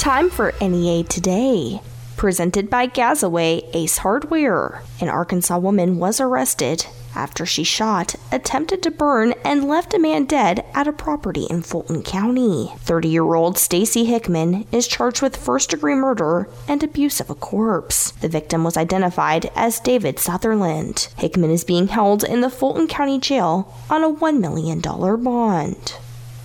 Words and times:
Time 0.00 0.30
for 0.30 0.54
NEA 0.62 1.04
Today. 1.04 1.82
Presented 2.16 2.70
by 2.70 2.86
Gazaway 2.86 3.68
Ace 3.74 3.98
Hardware. 3.98 4.82
An 4.98 5.10
Arkansas 5.10 5.58
woman 5.58 5.98
was 5.98 6.22
arrested 6.22 6.86
after 7.14 7.44
she 7.44 7.64
shot, 7.64 8.14
attempted 8.32 8.82
to 8.82 8.90
burn, 8.90 9.34
and 9.44 9.68
left 9.68 9.92
a 9.92 9.98
man 9.98 10.24
dead 10.24 10.64
at 10.72 10.88
a 10.88 10.92
property 10.92 11.46
in 11.50 11.60
Fulton 11.60 12.02
County. 12.02 12.72
30 12.78 13.08
year 13.08 13.34
old 13.34 13.58
Stacy 13.58 14.06
Hickman 14.06 14.66
is 14.72 14.88
charged 14.88 15.20
with 15.20 15.36
first 15.36 15.68
degree 15.68 15.94
murder 15.94 16.48
and 16.66 16.82
abuse 16.82 17.20
of 17.20 17.28
a 17.28 17.34
corpse. 17.34 18.12
The 18.12 18.28
victim 18.28 18.64
was 18.64 18.78
identified 18.78 19.50
as 19.54 19.80
David 19.80 20.18
Sutherland. 20.18 21.08
Hickman 21.18 21.50
is 21.50 21.62
being 21.62 21.88
held 21.88 22.24
in 22.24 22.40
the 22.40 22.48
Fulton 22.48 22.86
County 22.86 23.18
Jail 23.18 23.70
on 23.90 24.02
a 24.02 24.10
$1 24.10 24.40
million 24.40 24.80
bond. 24.80 25.92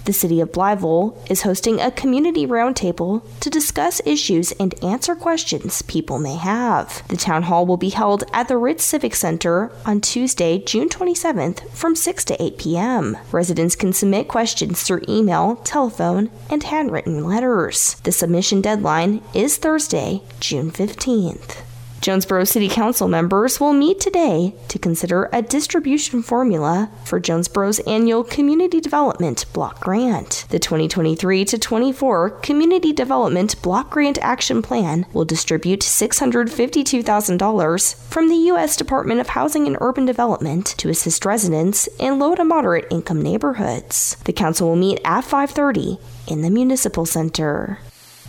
The 0.05 0.13
City 0.13 0.39
of 0.39 0.51
Blytheville 0.51 1.17
is 1.31 1.41
hosting 1.41 1.81
a 1.81 1.89
community 1.89 2.45
roundtable 2.45 3.23
to 3.39 3.49
discuss 3.49 4.01
issues 4.05 4.51
and 4.53 4.75
answer 4.83 5.15
questions 5.15 5.81
people 5.81 6.19
may 6.19 6.35
have. 6.35 7.01
The 7.07 7.17
town 7.17 7.43
hall 7.43 7.65
will 7.65 7.77
be 7.77 7.89
held 7.89 8.23
at 8.31 8.47
the 8.47 8.55
Ritz 8.55 8.83
Civic 8.83 9.15
Center 9.15 9.71
on 9.83 10.01
Tuesday, 10.01 10.59
June 10.59 10.89
27th 10.89 11.67
from 11.71 11.95
6 11.95 12.23
to 12.25 12.41
8 12.41 12.59
p.m. 12.59 13.17
Residents 13.31 13.75
can 13.75 13.93
submit 13.93 14.27
questions 14.27 14.83
through 14.83 15.01
email, 15.09 15.55
telephone, 15.63 16.29
and 16.51 16.61
handwritten 16.61 17.25
letters. 17.25 17.95
The 18.03 18.11
submission 18.11 18.61
deadline 18.61 19.23
is 19.33 19.57
Thursday, 19.57 20.21
June 20.39 20.69
15th. 20.69 21.64
Jonesboro 22.05 22.43
City 22.43 22.69
Council 22.69 23.07
members 23.07 23.59
will 23.59 23.73
meet 23.73 23.99
today 23.99 24.53
to 24.67 24.77
consider 24.77 25.27
a 25.33 25.41
distribution 25.41 26.21
formula 26.21 26.91
for 27.03 27.19
Jonesboro's 27.19 27.79
annual 27.87 28.23
Community 28.23 28.79
Development 28.79 29.43
Block 29.53 29.79
Grant. 29.79 30.45
The 30.49 30.59
2023 30.59 31.45
to 31.45 31.57
24 31.57 32.29
Community 32.41 32.93
Development 32.93 33.59
Block 33.63 33.89
Grant 33.89 34.19
Action 34.21 34.61
Plan 34.61 35.07
will 35.13 35.25
distribute 35.25 35.79
$652,000 35.79 37.95
from 38.07 38.29
the 38.29 38.35
U.S. 38.35 38.77
Department 38.77 39.19
of 39.19 39.29
Housing 39.29 39.65
and 39.65 39.75
Urban 39.81 40.05
Development 40.05 40.63
to 40.77 40.89
assist 40.89 41.25
residents 41.25 41.89
in 41.97 42.19
low 42.19 42.35
to 42.35 42.43
moderate 42.43 42.85
income 42.91 43.23
neighborhoods. 43.23 44.15
The 44.25 44.33
council 44.33 44.69
will 44.69 44.75
meet 44.75 45.01
at 45.03 45.23
5:30 45.23 45.99
in 46.27 46.43
the 46.43 46.51
Municipal 46.51 47.07
Center. 47.07 47.79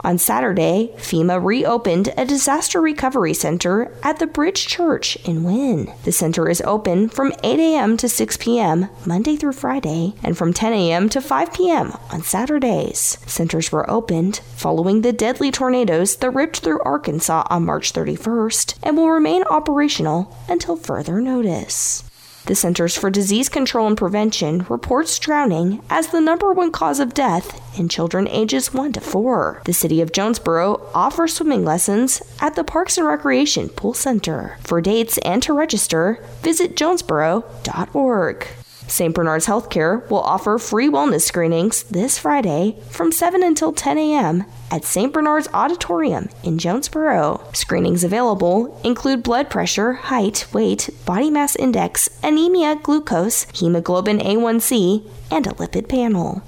On 0.02 0.18
Saturday, 0.18 0.92
FEMA 0.96 1.42
reopened 1.42 2.12
a 2.16 2.24
disaster 2.24 2.80
recovery 2.80 3.32
center 3.32 3.92
at 4.02 4.18
the 4.18 4.26
Bridge 4.26 4.66
Church 4.66 5.16
in 5.24 5.42
Wynne. 5.42 5.92
The 6.04 6.12
center 6.12 6.48
is 6.48 6.60
open 6.62 7.08
from 7.08 7.32
8 7.42 7.58
a.m. 7.58 7.96
to 7.96 8.08
6 8.08 8.36
p.m. 8.36 8.88
Monday 9.06 9.36
through 9.36 9.52
Friday 9.52 10.14
and 10.22 10.36
from 10.36 10.52
10 10.52 10.72
a.m. 10.72 11.08
to 11.08 11.20
5 11.20 11.52
p.m. 11.54 11.92
on 12.12 12.22
Saturdays. 12.22 13.18
Centers 13.26 13.72
were 13.72 13.88
opened 13.90 14.40
following 14.54 15.00
the 15.00 15.12
deadly 15.12 15.50
tornadoes 15.50 16.16
that 16.16 16.30
ripped 16.30 16.58
through 16.58 16.82
Arkansas 16.82 17.46
on 17.48 17.64
March 17.64 17.92
31st 17.92 18.78
and 18.82 18.96
will 18.96 19.10
remain 19.10 19.44
operational 19.44 20.36
until 20.48 20.76
further 20.76 21.20
notice. 21.20 22.04
The 22.46 22.54
Centers 22.54 22.96
for 22.96 23.10
Disease 23.10 23.48
Control 23.48 23.88
and 23.88 23.96
Prevention 23.96 24.66
reports 24.68 25.18
drowning 25.18 25.82
as 25.90 26.08
the 26.08 26.20
number 26.20 26.52
one 26.52 26.70
cause 26.70 27.00
of 27.00 27.12
death 27.12 27.60
in 27.76 27.88
children 27.88 28.28
ages 28.28 28.72
1 28.72 28.92
to 28.92 29.00
4. 29.00 29.62
The 29.64 29.72
City 29.72 30.00
of 30.00 30.12
Jonesboro 30.12 30.80
offers 30.94 31.34
swimming 31.34 31.64
lessons 31.64 32.22
at 32.40 32.54
the 32.54 32.62
Parks 32.62 32.98
and 32.98 33.06
Recreation 33.06 33.68
Pool 33.68 33.94
Center. 33.94 34.58
For 34.60 34.80
dates 34.80 35.18
and 35.18 35.42
to 35.42 35.52
register, 35.52 36.24
visit 36.42 36.76
jonesboro.org. 36.76 38.46
St. 38.88 39.14
Bernard's 39.14 39.46
Healthcare 39.46 40.08
will 40.10 40.20
offer 40.20 40.58
free 40.58 40.88
wellness 40.88 41.22
screenings 41.22 41.82
this 41.84 42.18
Friday 42.18 42.76
from 42.90 43.12
7 43.12 43.42
until 43.42 43.72
10 43.72 43.98
a.m. 43.98 44.44
at 44.70 44.84
St. 44.84 45.12
Bernard's 45.12 45.48
Auditorium 45.52 46.28
in 46.44 46.58
Jonesboro. 46.58 47.42
Screenings 47.52 48.04
available 48.04 48.80
include 48.84 49.22
blood 49.22 49.50
pressure, 49.50 49.94
height, 49.94 50.46
weight, 50.52 50.88
body 51.04 51.30
mass 51.30 51.56
index, 51.56 52.08
anemia, 52.22 52.76
glucose, 52.82 53.46
hemoglobin 53.54 54.18
A1C, 54.18 55.08
and 55.30 55.46
a 55.46 55.50
lipid 55.50 55.88
panel. 55.88 56.42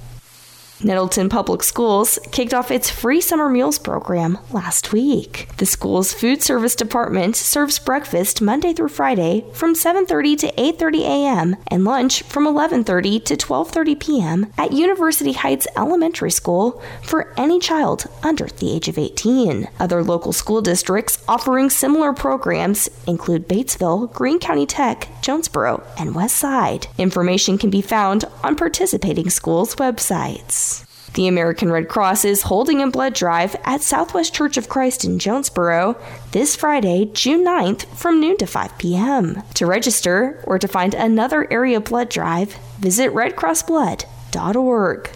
Nettleton 0.85 1.29
Public 1.29 1.65
Schools 1.65 2.21
kicked 2.31 2.55
off 2.55 2.71
its 2.71 2.89
free 2.89 3.21
summer 3.21 3.49
meals 3.49 3.81
program 3.81 4.39
last 4.53 4.93
week. 4.93 5.49
The 5.57 5.67
school's 5.67 6.13
food 6.13 6.41
service 6.41 6.77
department 6.77 7.35
serves 7.35 7.81
breakfast 7.81 8.41
Monday 8.41 8.73
through 8.73 8.91
Friday 8.91 9.45
from 9.53 9.75
7:30 9.75 10.37
to 10.39 10.53
8:30 10.53 11.01
a.m. 11.01 11.57
and 11.67 11.85
lunch 11.85 12.23
from 12.23 12.45
11:30 12.47 13.25
to 13.25 13.37
12:30 13.37 13.99
p.m. 13.99 14.47
at 14.57 14.73
University 14.73 15.33
Heights 15.33 15.67
Elementary 15.77 16.31
School 16.31 16.81
for 17.03 17.35
any 17.37 17.59
child 17.59 18.07
under 18.23 18.47
the 18.47 18.71
age 18.71 18.87
of 18.87 18.99
18. 18.99 19.67
Other 19.81 20.05
local 20.05 20.33
school 20.33 20.63
districts 20.63 21.19
offering 21.27 21.71
similar 21.71 22.13
programs 22.13 22.89
include 23.05 23.49
Batesville, 23.49 24.13
Greene 24.13 24.39
County 24.39 24.67
Tech, 24.67 25.09
Jonesboro, 25.23 25.83
and 25.99 26.15
West 26.15 26.37
Side. 26.37 26.87
Information 26.99 27.59
can 27.59 27.71
be 27.71 27.83
found 27.83 28.25
on 28.45 28.55
participating 28.55 29.29
schools' 29.29 29.75
websites. 29.75 30.68
The 31.15 31.27
American 31.27 31.73
Red 31.73 31.89
Cross 31.89 32.25
is 32.25 32.43
holding 32.43 32.83
a 32.83 32.91
blood 32.91 33.15
drive 33.15 33.57
at 33.65 33.81
Southwest 33.83 34.35
Church 34.35 34.57
of 34.57 34.69
Christ 34.69 35.05
in 35.05 35.19
Jonesboro 35.19 35.97
this 36.33 36.55
Friday, 36.55 37.11
June 37.13 37.45
9th 37.45 37.87
from 37.97 38.21
noon 38.21 38.37
to 38.39 38.47
5 38.47 38.79
p.m. 38.79 39.43
To 39.55 39.67
register 39.67 40.43
or 40.47 40.59
to 40.59 40.69
find 40.69 40.95
another 40.95 41.51
area 41.51 41.81
blood 41.81 42.09
drive, 42.09 42.55
visit 42.79 43.13
redcrossblood.org. 43.13 45.11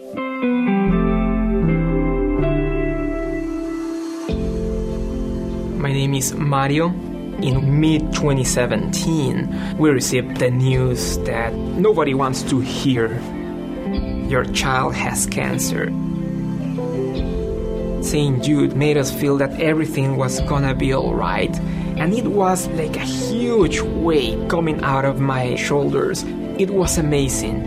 My 5.78 5.92
name 5.94 6.14
is 6.16 6.34
Mario. 6.34 6.88
In 6.88 7.80
mid 7.80 8.02
2017, 8.14 9.78
we 9.78 9.92
received 9.92 10.38
the 10.38 10.50
news 10.50 11.20
that 11.20 11.54
nobody 11.54 12.16
wants 12.16 12.42
to 12.44 12.60
hear 12.60 13.14
your 14.28 14.44
child 14.46 14.96
has 14.96 15.28
cancer. 15.28 15.92
St. 18.02 18.44
Jude 18.44 18.76
made 18.76 18.98
us 18.98 19.12
feel 19.12 19.38
that 19.38 19.60
everything 19.60 20.18
was 20.18 20.40
gonna 20.42 20.74
be 20.74 20.94
alright, 20.96 21.56
and 21.98 22.14
it 22.14 22.28
was 22.28 22.68
like 22.70 22.96
a 22.96 23.06
huge 23.06 23.82
weight 23.82 24.50
coming 24.50 24.84
out 24.84 25.04
of 25.04 25.20
my 25.20 25.56
shoulders. 25.56 26.24
It 26.58 26.70
was 26.70 26.98
amazing. 26.98 27.66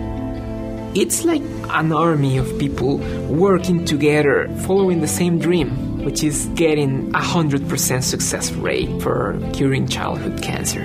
It's 0.94 1.24
like 1.24 1.42
an 1.70 1.92
army 1.92 2.38
of 2.38 2.58
people 2.58 2.98
working 3.28 3.84
together, 3.84 4.48
following 4.66 5.00
the 5.00 5.08
same 5.08 5.38
dream, 5.38 6.04
which 6.04 6.22
is 6.22 6.46
getting 6.54 7.10
a 7.10 7.20
100% 7.20 8.02
success 8.02 8.52
rate 8.52 9.02
for 9.02 9.38
curing 9.52 9.86
childhood 9.86 10.42
cancer. 10.42 10.84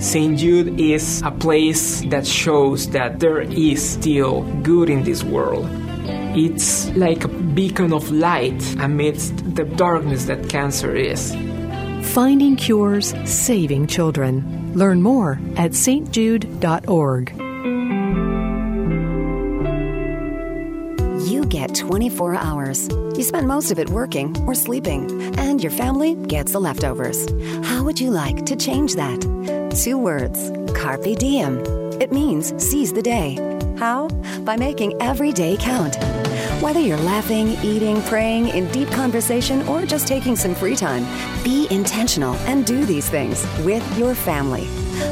St. 0.00 0.38
Jude 0.38 0.80
is 0.80 1.22
a 1.22 1.30
place 1.30 2.00
that 2.10 2.26
shows 2.26 2.90
that 2.90 3.20
there 3.20 3.42
is 3.42 3.80
still 3.92 4.42
good 4.62 4.90
in 4.90 5.04
this 5.04 5.22
world. 5.22 5.66
It's 6.34 6.88
like 6.96 7.24
a 7.24 7.28
beacon 7.28 7.92
of 7.92 8.10
light 8.10 8.60
amidst 8.80 9.54
the 9.54 9.64
darkness 9.64 10.24
that 10.24 10.48
cancer 10.48 10.96
is. 10.96 11.36
Finding 12.02 12.56
cures, 12.56 13.14
saving 13.24 13.86
children. 13.86 14.72
Learn 14.74 15.00
more 15.02 15.40
at 15.56 15.70
stjude.org. 15.72 17.32
You 21.26 21.44
get 21.46 21.74
24 21.74 22.34
hours. 22.34 22.88
You 23.16 23.22
spend 23.22 23.46
most 23.46 23.70
of 23.70 23.78
it 23.78 23.88
working 23.90 24.36
or 24.46 24.54
sleeping, 24.54 25.38
and 25.38 25.62
your 25.62 25.72
family 25.72 26.14
gets 26.26 26.52
the 26.52 26.60
leftovers. 26.60 27.26
How 27.66 27.84
would 27.84 28.00
you 28.00 28.10
like 28.10 28.44
to 28.46 28.56
change 28.56 28.94
that? 28.96 29.20
Two 29.82 29.96
words 29.96 30.50
Carpe 30.74 31.16
Diem. 31.18 31.58
It 32.00 32.12
means 32.12 32.52
seize 32.62 32.92
the 32.92 33.02
day. 33.02 33.36
How? 33.78 34.08
By 34.40 34.56
making 34.56 35.00
every 35.00 35.32
day 35.32 35.56
count. 35.58 35.96
Whether 36.62 36.78
you're 36.78 36.96
laughing, 36.96 37.58
eating, 37.64 38.00
praying, 38.02 38.50
in 38.50 38.70
deep 38.70 38.88
conversation, 38.90 39.66
or 39.66 39.84
just 39.84 40.06
taking 40.06 40.36
some 40.36 40.54
free 40.54 40.76
time, 40.76 41.04
be 41.42 41.66
intentional 41.72 42.36
and 42.46 42.64
do 42.64 42.86
these 42.86 43.08
things 43.08 43.44
with 43.64 43.98
your 43.98 44.14
family. 44.14 44.66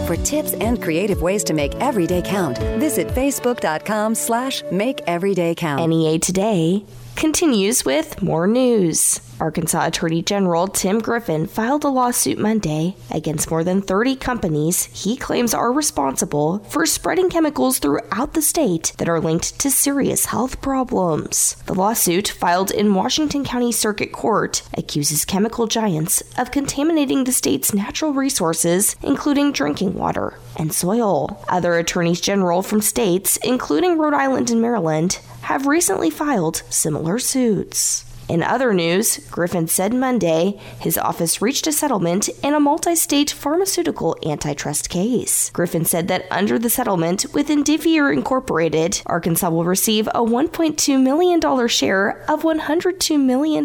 For 0.06 0.14
tips 0.14 0.52
and 0.52 0.80
creative 0.80 1.22
ways 1.22 1.42
to 1.42 1.52
make 1.52 1.74
every 1.80 2.06
day 2.06 2.22
count, 2.22 2.56
visit 2.78 3.08
facebook.com 3.08 4.14
slash 4.14 4.62
make 4.70 5.00
every 5.08 5.34
day 5.34 5.56
count. 5.56 5.84
NEA 5.88 6.20
Today 6.20 6.84
continues 7.16 7.84
with 7.84 8.22
more 8.22 8.46
news. 8.46 9.20
Arkansas 9.40 9.86
Attorney 9.86 10.22
General 10.22 10.68
Tim 10.68 10.98
Griffin 10.98 11.46
filed 11.46 11.84
a 11.84 11.88
lawsuit 11.88 12.38
Monday 12.38 12.94
against 13.10 13.50
more 13.50 13.64
than 13.64 13.80
30 13.80 14.16
companies 14.16 14.84
he 14.84 15.16
claims 15.16 15.54
are 15.54 15.72
responsible 15.72 16.58
for 16.70 16.84
spreading 16.84 17.30
chemicals 17.30 17.78
throughout 17.78 18.34
the 18.34 18.42
state 18.42 18.92
that 18.98 19.08
are 19.08 19.20
linked 19.20 19.58
to 19.60 19.70
serious 19.70 20.26
health 20.26 20.60
problems. 20.60 21.56
The 21.66 21.74
lawsuit, 21.74 22.28
filed 22.28 22.70
in 22.70 22.94
Washington 22.94 23.44
County 23.44 23.72
Circuit 23.72 24.12
Court, 24.12 24.62
accuses 24.74 25.24
chemical 25.24 25.66
giants 25.66 26.22
of 26.36 26.50
contaminating 26.50 27.24
the 27.24 27.32
state's 27.32 27.72
natural 27.72 28.12
resources, 28.12 28.96
including 29.02 29.52
drinking 29.52 29.94
water 29.94 30.38
and 30.56 30.72
soil. 30.72 31.42
Other 31.48 31.74
attorneys 31.78 32.20
general 32.20 32.62
from 32.62 32.80
states, 32.80 33.38
including 33.38 33.98
Rhode 33.98 34.14
Island 34.14 34.50
and 34.50 34.60
Maryland, 34.60 35.18
have 35.42 35.66
recently 35.66 36.10
filed 36.10 36.62
similar 36.68 37.18
suits. 37.18 38.04
In 38.30 38.44
other 38.44 38.72
news, 38.72 39.18
Griffin 39.28 39.66
said 39.66 39.92
Monday 39.92 40.56
his 40.78 40.96
office 40.96 41.42
reached 41.42 41.66
a 41.66 41.72
settlement 41.72 42.28
in 42.44 42.54
a 42.54 42.60
multi 42.60 42.94
state 42.94 43.32
pharmaceutical 43.32 44.16
antitrust 44.24 44.88
case. 44.88 45.50
Griffin 45.50 45.84
said 45.84 46.06
that 46.06 46.26
under 46.30 46.56
the 46.56 46.70
settlement 46.70 47.26
with 47.34 47.48
Indivior 47.48 48.12
Incorporated, 48.12 49.02
Arkansas 49.06 49.50
will 49.50 49.64
receive 49.64 50.06
a 50.08 50.20
$1.2 50.20 51.02
million 51.02 51.66
share 51.66 52.22
of 52.28 52.42
$102 52.42 53.20
million, 53.20 53.64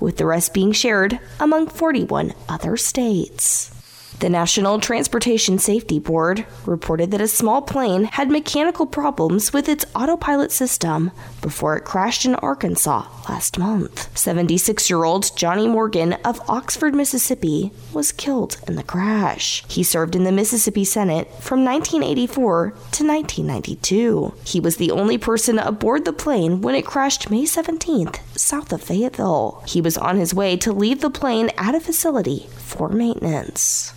with 0.00 0.16
the 0.16 0.26
rest 0.26 0.54
being 0.54 0.70
shared 0.70 1.18
among 1.40 1.66
41 1.66 2.34
other 2.48 2.76
states. 2.76 3.72
The 4.20 4.28
National 4.28 4.80
Transportation 4.80 5.60
Safety 5.60 6.00
Board 6.00 6.44
reported 6.66 7.12
that 7.12 7.20
a 7.20 7.28
small 7.28 7.62
plane 7.62 8.02
had 8.02 8.28
mechanical 8.28 8.84
problems 8.84 9.52
with 9.52 9.68
its 9.68 9.86
autopilot 9.94 10.50
system 10.50 11.12
before 11.40 11.76
it 11.76 11.84
crashed 11.84 12.24
in 12.24 12.34
Arkansas 12.34 13.06
last 13.28 13.60
month. 13.60 14.18
76 14.18 14.90
year 14.90 15.04
old 15.04 15.30
Johnny 15.36 15.68
Morgan 15.68 16.14
of 16.24 16.40
Oxford, 16.50 16.96
Mississippi, 16.96 17.70
was 17.92 18.10
killed 18.10 18.56
in 18.66 18.74
the 18.74 18.82
crash. 18.82 19.64
He 19.68 19.84
served 19.84 20.16
in 20.16 20.24
the 20.24 20.32
Mississippi 20.32 20.84
Senate 20.84 21.28
from 21.40 21.64
1984 21.64 22.70
to 22.70 23.06
1992. 23.06 24.34
He 24.44 24.58
was 24.58 24.78
the 24.78 24.90
only 24.90 25.16
person 25.16 25.60
aboard 25.60 26.04
the 26.04 26.12
plane 26.12 26.60
when 26.60 26.74
it 26.74 26.84
crashed 26.84 27.30
May 27.30 27.44
17th, 27.44 28.18
south 28.36 28.72
of 28.72 28.82
Fayetteville. 28.82 29.62
He 29.68 29.80
was 29.80 29.96
on 29.96 30.16
his 30.16 30.34
way 30.34 30.56
to 30.56 30.72
leave 30.72 31.02
the 31.02 31.08
plane 31.08 31.52
at 31.56 31.76
a 31.76 31.80
facility 31.80 32.48
for 32.56 32.88
maintenance. 32.88 33.92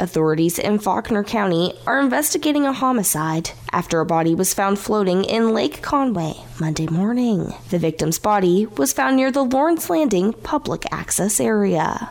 Authorities 0.00 0.58
in 0.58 0.78
Faulkner 0.78 1.22
County 1.22 1.74
are 1.86 2.00
investigating 2.00 2.64
a 2.64 2.72
homicide 2.72 3.50
after 3.70 4.00
a 4.00 4.06
body 4.06 4.34
was 4.34 4.54
found 4.54 4.78
floating 4.78 5.24
in 5.24 5.52
Lake 5.52 5.82
Conway 5.82 6.32
Monday 6.58 6.86
morning. 6.86 7.52
The 7.68 7.78
victim's 7.78 8.18
body 8.18 8.64
was 8.64 8.94
found 8.94 9.16
near 9.16 9.30
the 9.30 9.44
Lawrence 9.44 9.90
Landing 9.90 10.32
public 10.32 10.84
access 10.90 11.38
area. 11.38 12.10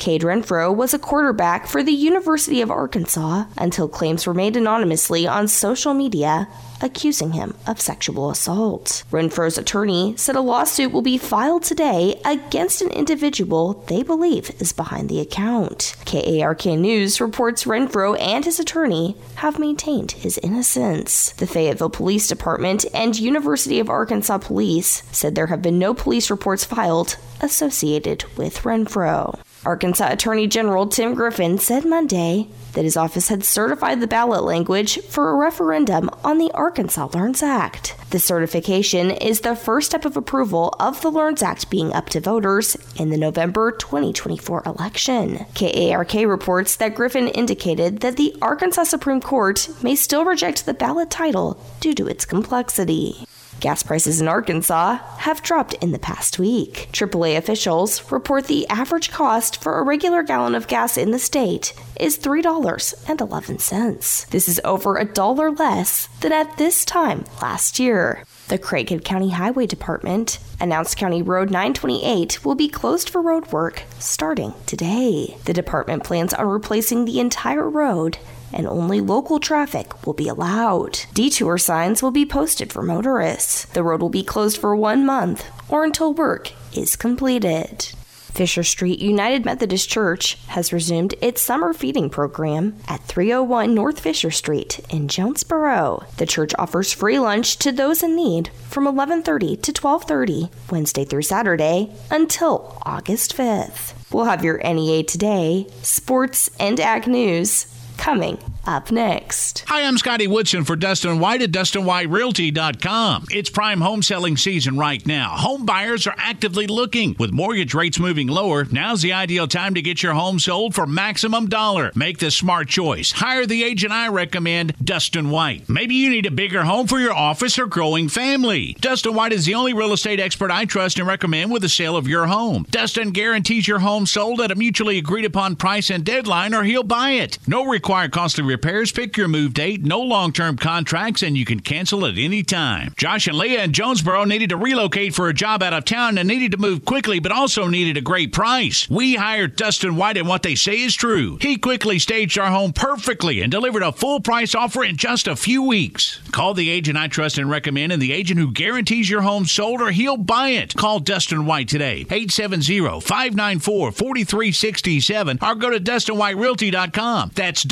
Cade 0.00 0.22
Renfro 0.22 0.74
was 0.74 0.94
a 0.94 0.98
quarterback 0.98 1.66
for 1.66 1.82
the 1.82 1.92
University 1.92 2.62
of 2.62 2.70
Arkansas 2.70 3.44
until 3.58 3.86
claims 3.86 4.26
were 4.26 4.32
made 4.32 4.56
anonymously 4.56 5.26
on 5.26 5.46
social 5.46 5.92
media 5.92 6.48
accusing 6.80 7.32
him 7.32 7.54
of 7.66 7.82
sexual 7.82 8.30
assault. 8.30 9.04
Renfro's 9.10 9.58
attorney 9.58 10.14
said 10.16 10.36
a 10.36 10.40
lawsuit 10.40 10.90
will 10.90 11.02
be 11.02 11.18
filed 11.18 11.64
today 11.64 12.18
against 12.24 12.80
an 12.80 12.90
individual 12.92 13.84
they 13.88 14.02
believe 14.02 14.50
is 14.58 14.72
behind 14.72 15.10
the 15.10 15.20
account. 15.20 15.94
KARK 16.06 16.64
News 16.64 17.20
reports 17.20 17.64
Renfro 17.64 18.18
and 18.18 18.46
his 18.46 18.58
attorney 18.58 19.18
have 19.34 19.58
maintained 19.58 20.12
his 20.12 20.38
innocence. 20.38 21.32
The 21.32 21.46
Fayetteville 21.46 21.90
Police 21.90 22.26
Department 22.26 22.86
and 22.94 23.18
University 23.18 23.78
of 23.78 23.90
Arkansas 23.90 24.38
Police 24.38 25.02
said 25.12 25.34
there 25.34 25.48
have 25.48 25.60
been 25.60 25.78
no 25.78 25.92
police 25.92 26.30
reports 26.30 26.64
filed 26.64 27.18
associated 27.42 28.24
with 28.38 28.62
Renfro. 28.62 29.38
Arkansas 29.64 30.10
Attorney 30.10 30.46
General 30.46 30.86
Tim 30.86 31.14
Griffin 31.14 31.58
said 31.58 31.84
Monday 31.84 32.48
that 32.72 32.84
his 32.84 32.96
office 32.96 33.28
had 33.28 33.44
certified 33.44 34.00
the 34.00 34.06
ballot 34.06 34.42
language 34.42 35.00
for 35.02 35.30
a 35.30 35.36
referendum 35.36 36.08
on 36.24 36.38
the 36.38 36.50
Arkansas 36.52 37.10
Learns 37.12 37.42
Act. 37.42 37.94
The 38.10 38.18
certification 38.18 39.10
is 39.10 39.40
the 39.40 39.54
first 39.54 39.90
step 39.90 40.04
of 40.04 40.16
approval 40.16 40.74
of 40.80 41.02
the 41.02 41.10
Learns 41.10 41.42
Act 41.42 41.68
being 41.68 41.92
up 41.92 42.08
to 42.10 42.20
voters 42.20 42.76
in 42.96 43.10
the 43.10 43.18
November 43.18 43.70
2024 43.72 44.62
election. 44.64 45.44
KARK 45.54 46.14
reports 46.26 46.76
that 46.76 46.94
Griffin 46.94 47.28
indicated 47.28 48.00
that 48.00 48.16
the 48.16 48.34
Arkansas 48.40 48.84
Supreme 48.84 49.20
Court 49.20 49.68
may 49.82 49.94
still 49.94 50.24
reject 50.24 50.64
the 50.64 50.74
ballot 50.74 51.10
title 51.10 51.62
due 51.80 51.94
to 51.94 52.06
its 52.06 52.24
complexity. 52.24 53.26
Gas 53.60 53.82
prices 53.82 54.22
in 54.22 54.28
Arkansas 54.28 54.96
have 55.18 55.42
dropped 55.42 55.74
in 55.74 55.92
the 55.92 55.98
past 55.98 56.38
week. 56.38 56.88
AAA 56.92 57.36
officials 57.36 58.10
report 58.10 58.46
the 58.46 58.66
average 58.68 59.10
cost 59.10 59.62
for 59.62 59.78
a 59.78 59.82
regular 59.82 60.22
gallon 60.22 60.54
of 60.54 60.66
gas 60.66 60.96
in 60.96 61.10
the 61.10 61.18
state 61.18 61.74
is 61.98 62.18
$3.11. 62.18 64.30
This 64.30 64.48
is 64.48 64.60
over 64.64 64.96
a 64.96 65.04
dollar 65.04 65.50
less 65.50 66.06
than 66.20 66.32
at 66.32 66.56
this 66.56 66.86
time 66.86 67.26
last 67.42 67.78
year. 67.78 68.24
The 68.48 68.58
Craighead 68.58 69.04
County 69.04 69.28
Highway 69.30 69.66
Department 69.66 70.38
announced 70.58 70.96
County 70.96 71.22
Road 71.22 71.50
928 71.50 72.44
will 72.44 72.54
be 72.54 72.68
closed 72.68 73.10
for 73.10 73.20
road 73.20 73.52
work 73.52 73.82
starting 73.98 74.54
today. 74.64 75.36
The 75.44 75.52
department 75.52 76.02
plans 76.02 76.32
on 76.32 76.48
replacing 76.48 77.04
the 77.04 77.20
entire 77.20 77.68
road 77.68 78.16
and 78.52 78.66
only 78.66 79.00
local 79.00 79.38
traffic 79.40 80.06
will 80.06 80.12
be 80.12 80.28
allowed. 80.28 81.00
Detour 81.14 81.58
signs 81.58 82.02
will 82.02 82.10
be 82.10 82.26
posted 82.26 82.72
for 82.72 82.82
motorists. 82.82 83.64
The 83.66 83.82
road 83.82 84.00
will 84.00 84.08
be 84.08 84.22
closed 84.22 84.58
for 84.58 84.74
one 84.74 85.04
month 85.04 85.46
or 85.68 85.84
until 85.84 86.14
work 86.14 86.52
is 86.74 86.96
completed. 86.96 87.92
Fisher 88.30 88.62
Street 88.62 89.00
United 89.00 89.44
Methodist 89.44 89.88
Church 89.88 90.36
has 90.48 90.72
resumed 90.72 91.14
its 91.20 91.42
summer 91.42 91.72
feeding 91.72 92.08
program 92.08 92.76
at 92.88 93.02
301 93.02 93.74
North 93.74 94.00
Fisher 94.00 94.30
Street 94.30 94.80
in 94.88 95.08
Jonesboro. 95.08 96.04
The 96.16 96.26
church 96.26 96.52
offers 96.58 96.92
free 96.92 97.18
lunch 97.18 97.58
to 97.58 97.72
those 97.72 98.02
in 98.02 98.14
need 98.14 98.50
from 98.68 98.86
11:30 98.86 99.56
to 99.62 99.72
12:30 99.72 100.48
Wednesday 100.70 101.04
through 101.04 101.22
Saturday 101.22 101.92
until 102.10 102.78
August 102.86 103.36
5th. 103.36 103.94
We'll 104.12 104.24
have 104.24 104.44
your 104.44 104.58
NEA 104.58 105.02
Today, 105.02 105.66
sports 105.82 106.50
and 106.58 106.78
ag 106.80 107.06
news 107.06 107.66
coming 108.00 108.38
up 108.70 108.92
next. 108.92 109.64
Hi, 109.66 109.82
I'm 109.82 109.98
Scotty 109.98 110.28
Woodson 110.28 110.64
for 110.64 110.76
Dustin 110.76 111.18
White 111.18 111.42
at 111.42 111.50
DustinWhiteRealty.com. 111.50 113.26
It's 113.30 113.50
prime 113.50 113.80
home 113.80 114.00
selling 114.00 114.36
season 114.36 114.78
right 114.78 115.04
now. 115.04 115.30
Home 115.30 115.66
buyers 115.66 116.06
are 116.06 116.14
actively 116.16 116.68
looking. 116.68 117.16
With 117.18 117.32
mortgage 117.32 117.74
rates 117.74 117.98
moving 117.98 118.28
lower, 118.28 118.66
now's 118.70 119.02
the 119.02 119.12
ideal 119.12 119.48
time 119.48 119.74
to 119.74 119.82
get 119.82 120.04
your 120.04 120.12
home 120.14 120.38
sold 120.38 120.76
for 120.76 120.86
maximum 120.86 121.48
dollar. 121.48 121.90
Make 121.96 122.18
the 122.18 122.30
smart 122.30 122.68
choice. 122.68 123.10
Hire 123.10 123.44
the 123.44 123.64
agent 123.64 123.92
I 123.92 124.06
recommend, 124.08 124.76
Dustin 124.82 125.30
White. 125.30 125.68
Maybe 125.68 125.96
you 125.96 126.08
need 126.08 126.26
a 126.26 126.30
bigger 126.30 126.62
home 126.62 126.86
for 126.86 127.00
your 127.00 127.12
office 127.12 127.58
or 127.58 127.66
growing 127.66 128.08
family. 128.08 128.76
Dustin 128.80 129.14
White 129.14 129.32
is 129.32 129.46
the 129.46 129.54
only 129.54 129.74
real 129.74 129.92
estate 129.92 130.20
expert 130.20 130.52
I 130.52 130.64
trust 130.64 131.00
and 131.00 131.08
recommend 131.08 131.50
with 131.50 131.62
the 131.62 131.68
sale 131.68 131.96
of 131.96 132.06
your 132.06 132.26
home. 132.28 132.66
Dustin 132.70 133.10
guarantees 133.10 133.66
your 133.66 133.80
home 133.80 134.06
sold 134.06 134.40
at 134.40 134.52
a 134.52 134.54
mutually 134.54 134.98
agreed 134.98 135.24
upon 135.24 135.56
price 135.56 135.90
and 135.90 136.04
deadline, 136.04 136.54
or 136.54 136.62
he'll 136.62 136.84
buy 136.84 137.10
it. 137.12 137.36
No 137.48 137.64
required 137.64 138.12
costly 138.12 138.44
repairs. 138.44 138.59
Pick 138.60 139.16
your 139.16 139.28
move 139.28 139.54
date. 139.54 139.84
No 139.84 140.00
long 140.00 140.32
term 140.32 140.56
contracts, 140.56 141.22
and 141.22 141.36
you 141.36 141.44
can 141.44 141.60
cancel 141.60 142.04
at 142.06 142.18
any 142.18 142.42
time. 142.42 142.92
Josh 142.96 143.26
and 143.26 143.36
Leah 143.36 143.64
in 143.64 143.72
Jonesboro 143.72 144.24
needed 144.24 144.50
to 144.50 144.56
relocate 144.56 145.14
for 145.14 145.28
a 145.28 145.34
job 145.34 145.62
out 145.62 145.72
of 145.72 145.84
town 145.84 146.18
and 146.18 146.28
needed 146.28 146.52
to 146.52 146.58
move 146.58 146.84
quickly, 146.84 147.18
but 147.18 147.32
also 147.32 147.66
needed 147.66 147.96
a 147.96 148.02
great 148.02 148.32
price. 148.32 148.88
We 148.90 149.16
hired 149.16 149.56
Dustin 149.56 149.96
White, 149.96 150.16
and 150.16 150.28
what 150.28 150.42
they 150.42 150.54
say 150.54 150.80
is 150.82 150.94
true. 150.94 151.38
He 151.40 151.56
quickly 151.56 151.98
staged 151.98 152.38
our 152.38 152.50
home 152.50 152.72
perfectly 152.72 153.40
and 153.40 153.50
delivered 153.50 153.82
a 153.82 153.92
full 153.92 154.20
price 154.20 154.54
offer 154.54 154.84
in 154.84 154.96
just 154.96 155.26
a 155.26 155.36
few 155.36 155.62
weeks. 155.62 156.20
Call 156.30 156.54
the 156.54 156.70
agent 156.70 156.98
I 156.98 157.08
trust 157.08 157.38
and 157.38 157.50
recommend, 157.50 157.92
and 157.92 158.02
the 158.02 158.12
agent 158.12 158.38
who 158.38 158.52
guarantees 158.52 159.08
your 159.08 159.22
home 159.22 159.46
sold 159.46 159.80
or 159.80 159.90
he'll 159.90 160.16
buy 160.16 160.50
it. 160.50 160.74
Call 160.74 161.00
Dustin 161.00 161.46
White 161.46 161.68
today, 161.68 162.00
870 162.10 163.00
594 163.00 163.92
4367, 163.92 165.38
or 165.42 165.54
go 165.54 165.70
to 165.70 165.80
DustinWhiteRealty.com. 165.80 167.32
That's 167.34 167.62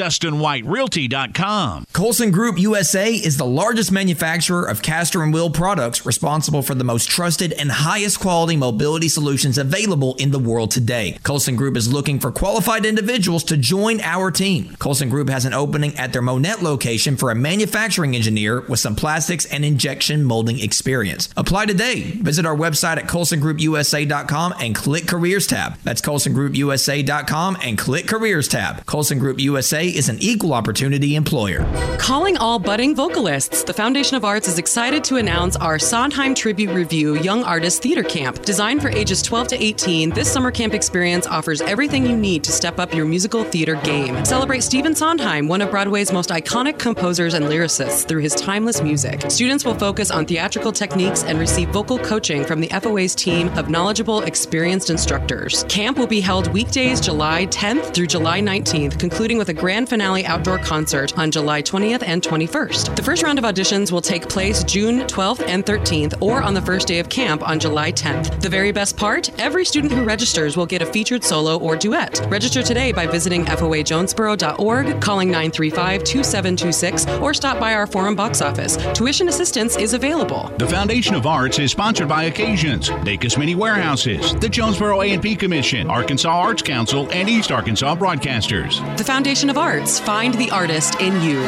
DustinWhiteRealty.com. 0.69 1.87
Colson 1.93 2.31
Group 2.31 2.59
USA 2.59 3.13
is 3.13 3.37
the 3.37 3.47
largest 3.47 3.91
manufacturer 3.91 4.65
of 4.65 4.83
caster 4.83 5.23
and 5.23 5.33
wheel 5.33 5.51
products 5.51 6.05
responsible 6.05 6.63
for 6.63 6.75
the 6.75 6.85
most 6.85 7.09
trusted 7.09 7.53
and 7.53 7.71
highest 7.71 8.21
quality 8.21 8.57
mobility 8.57 9.09
solutions 9.09 9.59
available 9.59 10.15
in 10.17 10.31
the 10.31 10.39
world 10.39 10.71
today. 10.71 11.19
Colson 11.23 11.57
Group 11.57 11.77
is 11.77 11.93
looking 11.93 12.21
for 12.21 12.31
qualified 12.31 12.85
individuals 12.85 13.45
to 13.45 13.57
join 13.57 14.01
our 14.01 14.31
team. 14.31 14.77
Colson 14.79 15.09
Group 15.09 15.29
has 15.29 15.45
an 15.45 15.55
opening 15.55 15.97
at 15.97 16.13
their 16.13 16.23
Monette 16.23 16.63
location 16.63 17.17
for 17.17 17.31
a 17.31 17.35
manufacturing 17.35 18.15
engineer 18.15 18.61
with 18.61 18.81
some 18.81 18.95
plastics 18.95 19.47
and 19.47 19.65
injection 19.65 20.25
molding 20.25 20.61
experience. 20.61 21.29
Apply 21.37 21.67
today. 21.67 22.01
Visit 22.01 22.45
our 22.45 22.57
website 22.57 22.99
at 22.99 23.07
colsongroupusa.com 23.07 24.55
and 24.61 24.75
click 24.75 25.07
careers 25.07 25.47
tab. 25.47 25.79
That's 25.85 26.03
colsongroupusa.com 26.03 27.59
and 27.63 27.79
click 27.79 28.07
careers 28.07 28.49
tab. 28.49 28.85
Colson 28.87 29.19
Group 29.19 29.41
USA 29.41 29.87
is 29.87 30.09
an 30.09 30.19
equal 30.21 30.58
opportunity 30.59 31.15
employer. 31.15 31.63
Calling 31.99 32.37
all 32.37 32.59
budding 32.59 32.97
vocalists, 32.97 33.63
the 33.63 33.73
Foundation 33.73 34.17
of 34.17 34.25
Arts 34.25 34.49
is 34.49 34.59
excited 34.59 35.05
to 35.05 35.17
announce 35.17 35.55
our 35.57 35.79
Sondheim 35.79 36.35
Tribute 36.35 36.71
Revue 36.71 37.15
Young 37.21 37.45
Artist 37.45 37.81
Theater 37.81 38.03
Camp. 38.03 38.43
Designed 38.43 38.83
for 38.83 38.89
ages 38.89 39.23
12 39.23 39.49
to 39.49 39.63
18, 39.63 40.11
this 40.11 40.31
summer 40.33 40.51
camp 40.51 40.75
experience 40.75 41.29
offers 41.29 41.61
everything 41.61 42.05
you 42.05 42.17
need 42.17 42.43
to 42.43 42.51
step 42.51 42.81
up 42.81 42.93
your 42.93 43.07
musical 43.07 43.45
theater 43.45 43.77
game. 43.85 44.25
Celebrate 44.25 44.63
Stephen 44.63 44.97
Sondheim, 44.97 45.47
one 45.47 45.61
of 45.61 45.71
Broadway's 45.71 46.13
most 46.13 46.31
iconic 46.31 46.79
composers 46.79 47.35
and 47.35 47.45
lyricists, 47.47 48.09
through 48.09 48.23
his 48.23 48.35
timeless 48.35 48.83
music. 48.83 49.31
Students 49.31 49.65
will 49.65 49.75
focus 49.75 50.11
on 50.11 50.27
theatrical 50.27 50.73
techniques 50.73 51.23
and 51.23 51.39
receive 51.39 51.69
vocal 51.69 51.99
coaching 52.01 52.45
from 52.45 52.61
the 52.61 52.69
FOA's 52.69 53.15
team 53.15 53.49
of 53.59 53.71
knowledgeable, 53.71 54.23
experienced 54.23 54.91
instructors. 54.91 55.63
Camp 55.69 55.99
will 55.99 56.09
be 56.09 56.21
held 56.21 56.53
weekdays 56.53 57.01
July 57.01 57.47
10th 57.47 57.95
through 57.95 58.09
July 58.09 58.41
19th, 58.41 58.99
concluding 58.99 59.39
with 59.39 59.51
a 59.51 59.55
grand 59.55 59.89
finale 59.89 60.25
outdoor 60.25 60.48
concert 60.57 61.19
on 61.19 61.31
July 61.31 61.61
20th 61.61 62.03
and 62.07 62.23
21st. 62.23 62.97
The 62.97 63.03
first 63.03 63.23
round 63.23 63.39
of 63.39 63.45
auditions 63.45 63.93
will 63.93 64.01
take 64.01 64.27
place 64.29 64.65
June 64.65 65.01
12th 65.01 65.47
and 65.47 65.67
13th, 65.67 66.23
or 66.23 66.43
on 66.43 66.55
the 66.55 66.63
first 66.63 66.89
day 66.89 67.01
of 67.01 67.11
camp 67.11 67.47
on 67.47 67.59
July 67.59 67.93
10th. 67.93 68.41
The 68.41 68.49
very 68.49 68.73
best 68.73 68.97
part 68.97 69.31
every 69.39 69.65
student 69.65 69.93
who 69.93 70.05
registers 70.05 70.57
will 70.57 70.65
get 70.65 70.81
a 70.81 70.87
featured 70.87 71.25
solo 71.25 71.59
or 71.59 71.77
duet. 71.77 72.25
Register 72.31 72.63
today 72.63 72.93
by 72.93 73.07
visiting 73.07 73.45
foajonesboro.org, 73.45 75.03
calling 75.03 75.29
935 75.29 76.05
2726, 76.05 77.07
or 77.21 77.35
stop 77.35 77.59
by 77.59 77.75
our 77.75 77.87
forum 77.87 78.15
box 78.15 78.41
office. 78.41 78.77
Tuition 78.95 79.29
assistance 79.29 79.77
is 79.77 79.93
available. 79.93 80.53
The 80.59 80.69
Foundation 80.69 81.15
of 81.17 81.27
Arts 81.27 81.59
is 81.59 81.73
sponsored 81.73 82.09
by 82.09 82.25
Occasions, 82.25 82.91
Dacus 82.91 83.37
Mini 83.37 83.55
Warehouses, 83.55 84.35
the 84.37 84.49
Jonesboro 84.49 85.03
A&P 85.03 85.35
Commission, 85.35 85.91
Arkansas 85.91 86.31
Arts 86.31 86.63
Council, 86.63 87.09
and 87.11 87.29
East 87.29 87.51
Arkansas 87.51 87.97
Broadcasters. 87.97 88.79
The 88.97 89.05
Foundation 89.05 89.51
of 89.51 89.59
Arts. 89.59 89.99
Find 89.99 90.38
the 90.39 90.51
artist 90.53 91.01
in 91.01 91.21
you. 91.21 91.41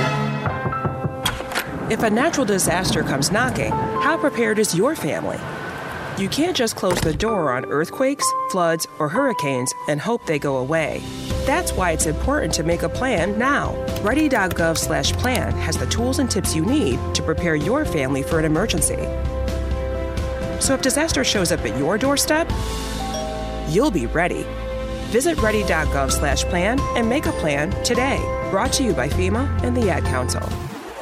If 1.90 2.02
a 2.02 2.10
natural 2.10 2.44
disaster 2.44 3.02
comes 3.02 3.30
knocking, 3.30 3.70
how 3.70 4.18
prepared 4.18 4.58
is 4.58 4.74
your 4.74 4.96
family? 4.96 5.38
You 6.18 6.28
can't 6.28 6.56
just 6.56 6.76
close 6.76 7.00
the 7.00 7.14
door 7.14 7.52
on 7.52 7.64
earthquakes, 7.66 8.24
floods, 8.50 8.86
or 8.98 9.08
hurricanes 9.08 9.72
and 9.88 10.00
hope 10.00 10.26
they 10.26 10.38
go 10.38 10.58
away. 10.58 11.02
That's 11.46 11.72
why 11.72 11.92
it's 11.92 12.06
important 12.06 12.52
to 12.54 12.64
make 12.64 12.82
a 12.82 12.88
plan 12.88 13.38
now. 13.38 13.74
Ready.gov/plan 14.02 15.52
has 15.52 15.78
the 15.78 15.86
tools 15.86 16.18
and 16.18 16.30
tips 16.30 16.54
you 16.54 16.64
need 16.64 16.98
to 17.14 17.22
prepare 17.22 17.54
your 17.54 17.84
family 17.84 18.22
for 18.22 18.38
an 18.38 18.44
emergency. 18.44 18.98
So 20.60 20.74
if 20.74 20.82
disaster 20.82 21.24
shows 21.24 21.52
up 21.52 21.60
at 21.60 21.78
your 21.78 21.96
doorstep, 21.96 22.50
you'll 23.68 23.90
be 23.90 24.06
ready. 24.06 24.44
Visit 25.10 25.38
ready.gov/plan 25.42 26.80
and 26.96 27.08
make 27.08 27.26
a 27.26 27.32
plan 27.32 27.70
today. 27.84 28.18
Brought 28.50 28.72
to 28.74 28.84
you 28.84 28.92
by 28.92 29.08
FEMA 29.08 29.62
and 29.62 29.76
the 29.76 29.90
Ad 29.90 30.04
Council. 30.04 30.42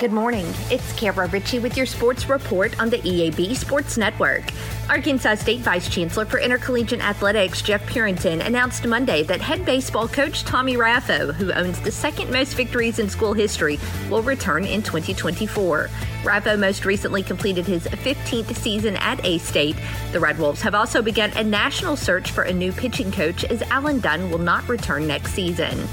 Good 0.01 0.13
morning. 0.13 0.47
It's 0.71 0.93
Kara 0.93 1.27
Ritchie 1.27 1.59
with 1.59 1.77
your 1.77 1.87
sports 1.87 2.29
report 2.29 2.79
on 2.81 2.89
the 2.89 2.99
EAB 2.99 3.57
Sports 3.57 3.97
Network. 3.97 4.45
Arkansas 4.89 5.35
State 5.35 5.61
Vice 5.61 5.87
Chancellor 5.91 6.25
for 6.25 6.41
Intercollegiate 6.41 7.05
Athletics 7.05 7.61
Jeff 7.61 7.85
Purinton 7.87 8.45
announced 8.45 8.87
Monday 8.87 9.23
that 9.25 9.39
head 9.39 9.67
baseball 9.67 10.09
coach 10.09 10.45
Tommy 10.45 10.77
Raffo, 10.77 11.35
who 11.35 11.53
owns 11.53 11.79
the 11.81 11.93
second 11.93 12.33
most 12.33 12.55
victories 12.55 12.99
in 12.99 13.11
school 13.11 13.35
history, 13.35 13.79
will 14.09 14.23
return 14.23 14.65
in 14.65 14.83
2024. 14.83 15.91
Raffo 16.23 16.59
most 16.59 16.87
recently 16.87 17.23
completed 17.23 17.67
his 17.67 17.85
15th 17.85 18.57
season 18.57 18.97
at 18.97 19.23
A 19.27 19.37
State. 19.39 19.77
The 20.13 20.21
Red 20.21 20.39
Wolves 20.39 20.63
have 20.63 20.75
also 20.75 21.03
begun 21.03 21.33
a 21.37 21.45
national 21.45 21.97
search 21.97 22.31
for 22.31 22.45
a 22.45 22.53
new 22.53 22.73
pitching 22.73 23.13
coach 23.13 23.45
as 23.45 23.61
Alan 23.63 24.01
Dunn 24.01 24.31
will 24.31 24.39
not 24.39 24.67
return 24.71 25.07
next 25.07 25.35
season. 25.35 25.87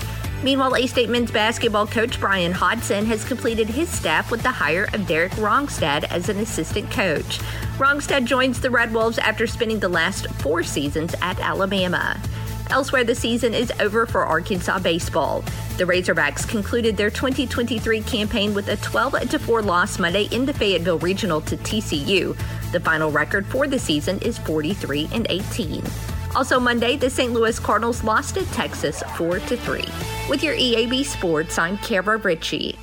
Meanwhile, 0.46 0.76
A 0.76 0.86
State 0.86 1.10
men's 1.10 1.32
basketball 1.32 1.88
coach 1.88 2.20
Bryan 2.20 2.52
Hodgson 2.52 3.08
has 3.08 3.24
completed 3.24 3.68
his 3.68 3.90
staff 3.90 4.30
with 4.30 4.44
the 4.44 4.52
hire 4.52 4.88
of 4.94 5.08
Derek 5.08 5.32
Rongstad 5.32 6.04
as 6.12 6.30
an 6.30 6.38
assistant 6.38 6.92
coach. 6.92 7.40
Rongstad 7.80 8.26
joins 8.26 8.62
the 8.62 8.70
Red 8.70 8.94
Wolves 8.94 9.18
after 9.18 9.48
spending 9.48 9.80
the 9.80 9.90
last 9.90 10.28
four 10.34 10.62
seasons 10.62 11.16
at 11.24 11.40
Alabama. 11.40 12.22
Elsewhere, 12.70 13.04
the 13.04 13.16
season 13.16 13.56
is 13.56 13.74
over 13.80 14.06
for 14.06 14.24
Arkansas 14.24 14.78
baseball. 14.78 15.42
The 15.78 15.86
Razorbacks 15.86 16.48
concluded 16.48 16.96
their 16.96 17.10
2023 17.10 18.02
campaign 18.02 18.54
with 18.54 18.68
a 18.68 18.78
12 18.78 19.42
4 19.42 19.64
loss 19.64 19.98
Monday 19.98 20.26
in 20.26 20.46
the 20.46 20.54
Fayetteville 20.54 21.00
Regional 21.00 21.42
to 21.42 21.58
TCU. 21.58 22.38
The 22.72 22.80
final 22.82 23.12
record 23.12 23.48
for 23.48 23.68
the 23.68 23.80
season 23.80 24.20
is 24.20 24.38
43 24.38 25.10
18. 25.12 25.84
Also 26.36 26.60
Monday, 26.60 26.98
the 26.98 27.10
St. 27.10 27.32
Louis 27.32 27.58
Cardinals 27.60 28.04
lost 28.04 28.38
at 28.38 28.46
Texas 28.48 29.02
4 29.16 29.40
to 29.40 29.58
3. 29.58 29.84
With 30.30 30.44
your 30.44 30.56
EAB 30.56 31.06
Sports, 31.06 31.58
I'm 31.58 31.78
Kara 31.78 32.18
Ritchie. 32.18 32.78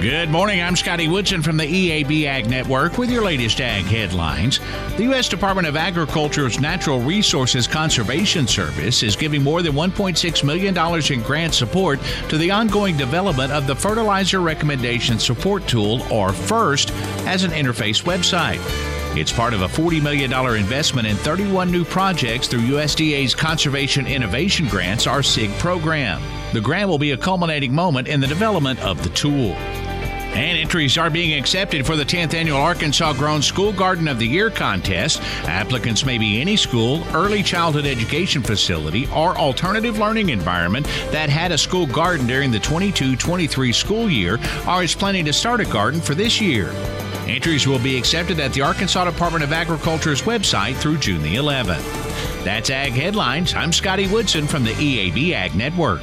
Good 0.00 0.28
morning. 0.28 0.60
I'm 0.60 0.76
Scotty 0.76 1.08
Woodson 1.08 1.40
from 1.40 1.56
the 1.56 1.64
EAB 1.64 2.24
Ag 2.26 2.50
Network 2.50 2.98
with 2.98 3.10
your 3.10 3.24
latest 3.24 3.58
ag 3.62 3.84
headlines. 3.84 4.60
The 4.98 5.04
U.S. 5.04 5.30
Department 5.30 5.66
of 5.66 5.76
Agriculture's 5.76 6.60
Natural 6.60 7.00
Resources 7.00 7.66
Conservation 7.66 8.46
Service 8.46 9.02
is 9.02 9.16
giving 9.16 9.42
more 9.42 9.62
than 9.62 9.72
$1.6 9.72 10.44
million 10.44 10.76
in 11.12 11.26
grant 11.26 11.54
support 11.54 12.00
to 12.28 12.36
the 12.36 12.50
ongoing 12.50 12.98
development 12.98 13.50
of 13.50 13.66
the 13.66 13.74
Fertilizer 13.74 14.40
Recommendation 14.40 15.18
Support 15.18 15.66
Tool, 15.68 16.02
or 16.12 16.34
FIRST, 16.34 16.90
as 17.26 17.44
an 17.44 17.52
interface 17.52 18.02
website. 18.02 18.60
It's 19.16 19.32
part 19.32 19.54
of 19.54 19.62
a 19.62 19.68
$40 19.68 20.02
million 20.02 20.32
investment 20.32 21.06
in 21.06 21.14
31 21.14 21.70
new 21.70 21.84
projects 21.84 22.48
through 22.48 22.62
USDA's 22.62 23.32
Conservation 23.32 24.08
Innovation 24.08 24.66
Grants, 24.66 25.06
or 25.06 25.22
SIG 25.22 25.52
program. 25.52 26.20
The 26.52 26.60
grant 26.60 26.88
will 26.88 26.98
be 26.98 27.12
a 27.12 27.16
culminating 27.16 27.72
moment 27.72 28.08
in 28.08 28.18
the 28.18 28.26
development 28.26 28.80
of 28.80 29.04
the 29.04 29.10
tool. 29.10 29.52
And 30.34 30.58
entries 30.58 30.98
are 30.98 31.10
being 31.10 31.38
accepted 31.38 31.86
for 31.86 31.94
the 31.94 32.04
10th 32.04 32.34
annual 32.34 32.58
Arkansas 32.58 33.12
Grown 33.12 33.40
School 33.40 33.72
Garden 33.72 34.08
of 34.08 34.18
the 34.18 34.26
Year 34.26 34.50
contest. 34.50 35.22
Applicants 35.44 36.04
may 36.04 36.18
be 36.18 36.40
any 36.40 36.56
school, 36.56 37.06
early 37.14 37.44
childhood 37.44 37.86
education 37.86 38.42
facility, 38.42 39.06
or 39.14 39.36
alternative 39.36 39.98
learning 39.98 40.30
environment 40.30 40.86
that 41.12 41.30
had 41.30 41.52
a 41.52 41.58
school 41.58 41.86
garden 41.86 42.26
during 42.26 42.50
the 42.50 42.58
22 42.58 43.14
23 43.14 43.72
school 43.72 44.10
year 44.10 44.40
or 44.66 44.82
is 44.82 44.96
planning 44.96 45.24
to 45.24 45.32
start 45.32 45.60
a 45.60 45.64
garden 45.66 46.00
for 46.00 46.16
this 46.16 46.40
year. 46.40 46.74
Entries 47.26 47.66
will 47.66 47.78
be 47.78 47.96
accepted 47.96 48.38
at 48.38 48.52
the 48.52 48.60
Arkansas 48.60 49.04
Department 49.04 49.42
of 49.42 49.52
Agriculture's 49.52 50.22
website 50.22 50.76
through 50.76 50.98
June 50.98 51.22
the 51.22 51.36
11th. 51.36 52.44
That's 52.44 52.68
Ag 52.68 52.92
Headlines. 52.92 53.54
I'm 53.54 53.72
Scotty 53.72 54.06
Woodson 54.06 54.46
from 54.46 54.62
the 54.62 54.72
EAB 54.72 55.32
Ag 55.32 55.54
Network. 55.54 56.02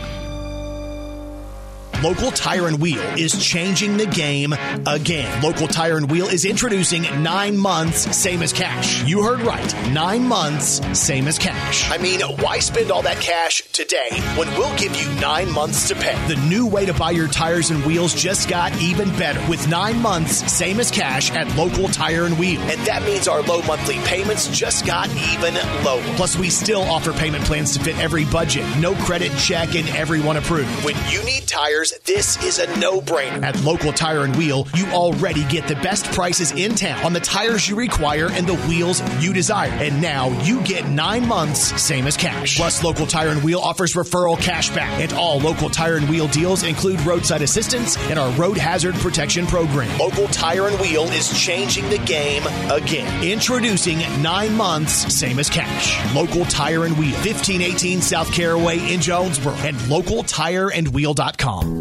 Local 2.04 2.32
Tire 2.32 2.68
and 2.68 2.82
Wheel 2.82 3.00
is 3.16 3.44
changing 3.44 3.98
the 3.98 4.08
game 4.08 4.56
again. 4.88 5.44
Local 5.44 5.68
Tire 5.68 5.98
and 5.98 6.10
Wheel 6.10 6.26
is 6.26 6.46
introducing 6.46 7.04
nine 7.22 7.56
months, 7.56 8.18
same 8.18 8.42
as 8.42 8.52
cash. 8.52 9.04
You 9.04 9.22
heard 9.22 9.42
right. 9.42 9.92
Nine 9.92 10.28
months, 10.28 10.82
same 11.00 11.28
as 11.28 11.38
cash. 11.38 11.92
I 11.92 12.00
mean, 12.00 12.22
why 12.40 12.58
spend 12.58 12.90
all 12.90 13.04
that 13.04 13.18
cash 13.18 13.62
today 13.72 14.10
when 14.36 14.50
we'll 14.58 14.76
give 14.78 14.96
you 14.96 15.14
nine 15.22 15.52
months 15.52 15.90
to 15.90 15.96
pay? 15.96 16.18
The 16.28 16.42
new 16.48 16.66
way 16.66 16.88
to 16.88 16.94
buy 16.94 17.12
your 17.12 17.28
tires 17.28 17.70
and 17.70 17.86
wheels 17.86 18.16
just 18.16 18.50
got 18.50 18.76
even 18.82 19.10
better 19.20 19.48
with 19.48 19.70
nine 19.70 20.02
months, 20.02 20.52
same 20.52 20.80
as 20.80 20.90
cash 20.90 21.30
at 21.32 21.56
Local 21.56 21.88
Tire 21.88 22.26
and 22.26 22.40
Wheel. 22.40 22.62
And 22.62 22.82
that 22.88 23.04
means 23.04 23.28
our 23.28 23.44
low 23.44 23.62
monthly 23.64 24.00
payments 24.00 24.48
just 24.48 24.88
got 24.88 25.08
even 25.10 25.54
lower. 25.86 26.02
Plus, 26.16 26.36
we 26.36 26.50
still 26.50 26.82
offer 26.82 27.14
payment 27.14 27.44
plans 27.44 27.78
to 27.78 27.84
fit 27.84 28.00
every 28.00 28.26
budget. 28.26 28.66
No 28.80 28.96
credit 28.96 29.32
check 29.38 29.76
and 29.76 29.88
everyone 29.90 30.38
approved. 30.38 30.84
When 30.84 30.96
you 31.08 31.24
need 31.24 31.46
tires, 31.46 31.91
this 32.06 32.42
is 32.44 32.60
a 32.60 32.80
no 32.80 33.02
brainer. 33.02 33.44
At 33.44 33.60
Local 33.64 33.92
Tire 33.92 34.24
and 34.24 34.36
Wheel, 34.36 34.68
you 34.76 34.86
already 34.88 35.44
get 35.46 35.68
the 35.68 35.76
best 35.76 36.06
prices 36.12 36.52
in 36.52 36.76
town 36.76 37.04
on 37.04 37.14
the 37.14 37.20
tires 37.20 37.68
you 37.68 37.76
require 37.76 38.30
and 38.32 38.48
the 38.48 38.56
wheels 38.68 39.02
you 39.22 39.34
desire. 39.34 39.72
And 39.72 40.02
now 40.02 40.30
you 40.44 40.62
get 40.64 40.88
nine 40.90 41.28
months, 41.28 41.82
same 41.82 42.08
as 42.08 42.18
cash. 42.18 42.58
Plus, 42.58 42.84
Local 42.84 43.06
Tire 43.06 43.30
and 43.30 43.44
Wheel 43.44 43.60
offers 43.60 43.94
referral 43.94 44.40
cash 44.40 44.70
back. 44.70 45.02
And 45.02 45.14
all 45.14 45.40
Local 45.40 45.70
Tire 45.70 45.98
and 45.98 46.10
Wheel 46.10 46.28
deals 46.28 46.64
include 46.64 47.02
roadside 47.02 47.42
assistance 47.42 47.98
and 48.10 48.18
our 48.18 48.32
road 48.34 48.58
hazard 48.58 48.96
protection 48.96 49.46
program. 49.48 49.96
Local 49.98 50.28
Tire 50.28 50.68
and 50.68 50.80
Wheel 50.80 51.04
is 51.06 51.38
changing 51.40 51.90
the 51.90 52.00
game 52.00 52.44
again. 52.72 53.24
Introducing 53.24 54.00
nine 54.22 54.56
months, 54.56 55.14
same 55.14 55.40
as 55.40 55.50
cash. 55.50 56.16
Local 56.16 56.46
Tire 56.46 56.86
and 56.86 56.98
Wheel, 56.98 57.16
1518 57.16 58.02
South 58.02 58.32
Caraway 58.32 58.94
in 58.94 59.02
Jonesboro, 59.02 59.56
and 59.56 59.76
localtireandwheel.com. 59.78 61.81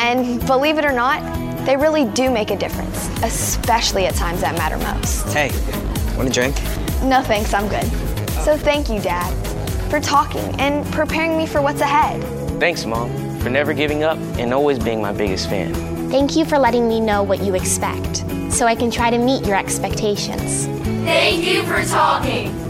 And 0.00 0.44
believe 0.46 0.78
it 0.78 0.84
or 0.86 0.92
not, 0.92 1.20
they 1.66 1.76
really 1.76 2.06
do 2.06 2.30
make 2.30 2.50
a 2.50 2.56
difference, 2.56 3.08
especially 3.22 4.06
at 4.06 4.14
times 4.14 4.40
that 4.40 4.56
matter 4.56 4.78
most. 4.78 5.30
Hey, 5.30 5.50
want 6.16 6.26
a 6.26 6.32
drink? 6.32 6.56
No 7.02 7.22
thanks, 7.22 7.52
I'm 7.52 7.68
good. 7.68 7.84
So 8.42 8.56
thank 8.56 8.88
you, 8.88 8.98
Dad, 8.98 9.30
for 9.90 10.00
talking 10.00 10.58
and 10.58 10.86
preparing 10.90 11.36
me 11.36 11.46
for 11.46 11.60
what's 11.60 11.82
ahead. 11.82 12.22
Thanks, 12.58 12.86
Mom, 12.86 13.10
for 13.40 13.50
never 13.50 13.74
giving 13.74 14.02
up 14.02 14.16
and 14.38 14.54
always 14.54 14.78
being 14.78 15.02
my 15.02 15.12
biggest 15.12 15.50
fan. 15.50 15.74
Thank 16.10 16.34
you 16.34 16.46
for 16.46 16.58
letting 16.58 16.88
me 16.88 16.98
know 16.98 17.22
what 17.22 17.42
you 17.42 17.54
expect, 17.54 18.24
so 18.50 18.66
I 18.66 18.74
can 18.74 18.90
try 18.90 19.10
to 19.10 19.18
meet 19.18 19.44
your 19.44 19.56
expectations. 19.56 20.64
Thank 21.04 21.44
you 21.44 21.62
for 21.64 21.84
talking. 21.84 22.69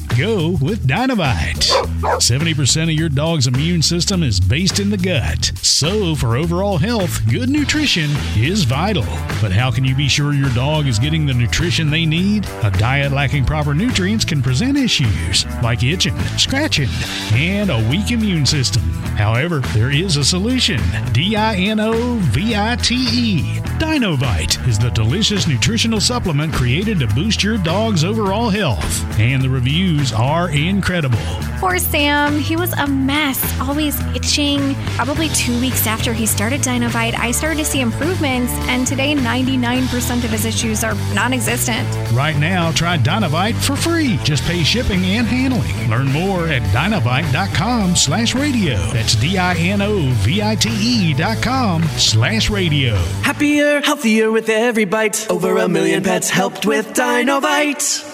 Go 0.17 0.57
with 0.61 0.85
Dinovite. 0.85 1.71
70% 2.01 2.83
of 2.83 2.91
your 2.91 3.07
dog's 3.07 3.47
immune 3.47 3.81
system 3.81 4.23
is 4.23 4.39
based 4.39 4.79
in 4.79 4.89
the 4.89 4.97
gut. 4.97 5.51
So, 5.61 6.15
for 6.15 6.35
overall 6.35 6.77
health, 6.77 7.21
good 7.29 7.49
nutrition 7.49 8.09
is 8.35 8.65
vital. 8.65 9.05
But 9.41 9.51
how 9.51 9.71
can 9.71 9.85
you 9.85 9.95
be 9.95 10.09
sure 10.09 10.33
your 10.33 10.53
dog 10.53 10.87
is 10.87 10.99
getting 10.99 11.25
the 11.25 11.33
nutrition 11.33 11.89
they 11.89 12.05
need? 12.05 12.45
A 12.63 12.71
diet 12.71 13.13
lacking 13.13 13.45
proper 13.45 13.73
nutrients 13.73 14.25
can 14.25 14.41
present 14.41 14.77
issues 14.77 15.45
like 15.63 15.83
itching, 15.83 16.17
scratching, 16.37 16.89
and 17.33 17.69
a 17.69 17.89
weak 17.89 18.11
immune 18.11 18.45
system. 18.45 18.83
However, 19.15 19.59
there 19.73 19.91
is 19.91 20.17
a 20.17 20.25
solution. 20.25 20.81
D 21.13 21.35
I 21.35 21.55
N 21.55 21.79
O 21.79 22.15
V 22.31 22.55
I 22.55 22.75
T 22.75 22.95
E. 22.95 23.61
Dinovite 23.77 24.67
is 24.67 24.77
the 24.77 24.89
delicious 24.91 25.47
nutritional 25.47 25.99
supplement 25.99 26.53
created 26.53 26.99
to 26.99 27.07
boost 27.07 27.43
your 27.43 27.57
dog's 27.57 28.03
overall 28.03 28.49
health. 28.49 29.19
And 29.19 29.41
the 29.41 29.49
reviews 29.49 30.00
are 30.11 30.49
incredible. 30.49 31.19
Poor 31.59 31.77
Sam. 31.77 32.39
He 32.39 32.55
was 32.55 32.73
a 32.73 32.87
mess, 32.87 33.39
always 33.59 33.99
itching. 34.15 34.73
Probably 34.97 35.29
two 35.29 35.59
weeks 35.61 35.85
after 35.85 36.11
he 36.11 36.25
started 36.25 36.61
Dinovite, 36.61 37.13
I 37.13 37.29
started 37.29 37.57
to 37.59 37.65
see 37.65 37.81
improvements, 37.81 38.51
and 38.67 38.87
today 38.87 39.13
99% 39.13 40.23
of 40.23 40.31
his 40.31 40.45
issues 40.45 40.83
are 40.83 40.95
non 41.13 41.33
existent. 41.33 41.87
Right 42.13 42.35
now, 42.37 42.71
try 42.71 42.97
Dinovite 42.97 43.53
for 43.53 43.75
free. 43.75 44.17
Just 44.23 44.43
pay 44.45 44.63
shipping 44.63 45.05
and 45.05 45.27
handling. 45.27 45.89
Learn 45.89 46.07
more 46.07 46.47
at 46.47 46.63
dinovite.com 46.73 47.95
slash 47.95 48.33
radio. 48.33 48.77
That's 48.91 49.13
D-I-N-O-V-I-T-E 49.15 51.13
dot 51.13 51.43
com 51.43 51.83
slash 51.83 52.49
radio. 52.49 52.95
Happier, 53.21 53.81
healthier 53.81 54.31
with 54.31 54.49
every 54.49 54.85
bite. 54.85 55.29
Over 55.29 55.57
a 55.57 55.67
million 55.67 56.01
pets 56.01 56.29
helped 56.29 56.65
with 56.65 56.93
Dinovite. 56.93 58.10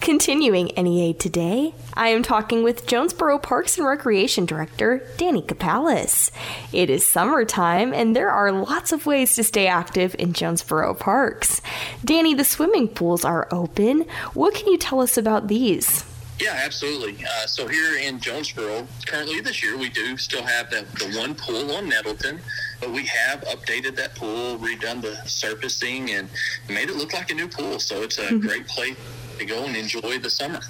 Continuing 0.00 0.72
NEA 0.78 1.12
today, 1.12 1.74
I 1.92 2.08
am 2.08 2.22
talking 2.22 2.62
with 2.62 2.86
Jonesboro 2.86 3.38
Parks 3.38 3.76
and 3.76 3.86
Recreation 3.86 4.46
Director 4.46 5.06
Danny 5.18 5.42
Kapales. 5.42 6.30
It 6.72 6.88
is 6.88 7.06
summertime, 7.06 7.92
and 7.92 8.16
there 8.16 8.30
are 8.30 8.50
lots 8.50 8.92
of 8.92 9.04
ways 9.04 9.34
to 9.36 9.44
stay 9.44 9.66
active 9.66 10.16
in 10.18 10.32
Jonesboro 10.32 10.94
parks. 10.94 11.60
Danny, 12.02 12.32
the 12.32 12.44
swimming 12.44 12.88
pools 12.88 13.26
are 13.26 13.46
open. 13.52 14.06
What 14.32 14.54
can 14.54 14.68
you 14.68 14.78
tell 14.78 15.02
us 15.02 15.18
about 15.18 15.48
these? 15.48 16.02
Yeah, 16.40 16.58
absolutely. 16.64 17.22
Uh, 17.22 17.46
so 17.46 17.68
here 17.68 17.98
in 17.98 18.18
Jonesboro, 18.18 18.88
currently 19.04 19.42
this 19.42 19.62
year, 19.62 19.76
we 19.76 19.90
do 19.90 20.16
still 20.16 20.42
have 20.42 20.70
that 20.70 20.90
the 20.92 21.14
one 21.18 21.34
pool 21.34 21.72
on 21.72 21.90
Nettleton, 21.90 22.40
but 22.80 22.90
we 22.90 23.04
have 23.04 23.42
updated 23.42 23.96
that 23.96 24.14
pool, 24.14 24.58
redone 24.58 25.02
the 25.02 25.16
surfacing, 25.26 26.10
and 26.12 26.30
made 26.70 26.88
it 26.88 26.96
look 26.96 27.12
like 27.12 27.30
a 27.30 27.34
new 27.34 27.48
pool. 27.48 27.78
So 27.78 28.02
it's 28.02 28.18
a 28.18 28.22
mm-hmm. 28.22 28.46
great 28.46 28.66
place 28.66 28.96
to 29.40 29.46
go 29.46 29.64
and 29.64 29.76
enjoy 29.76 30.18
the 30.18 30.30
summer. 30.30 30.60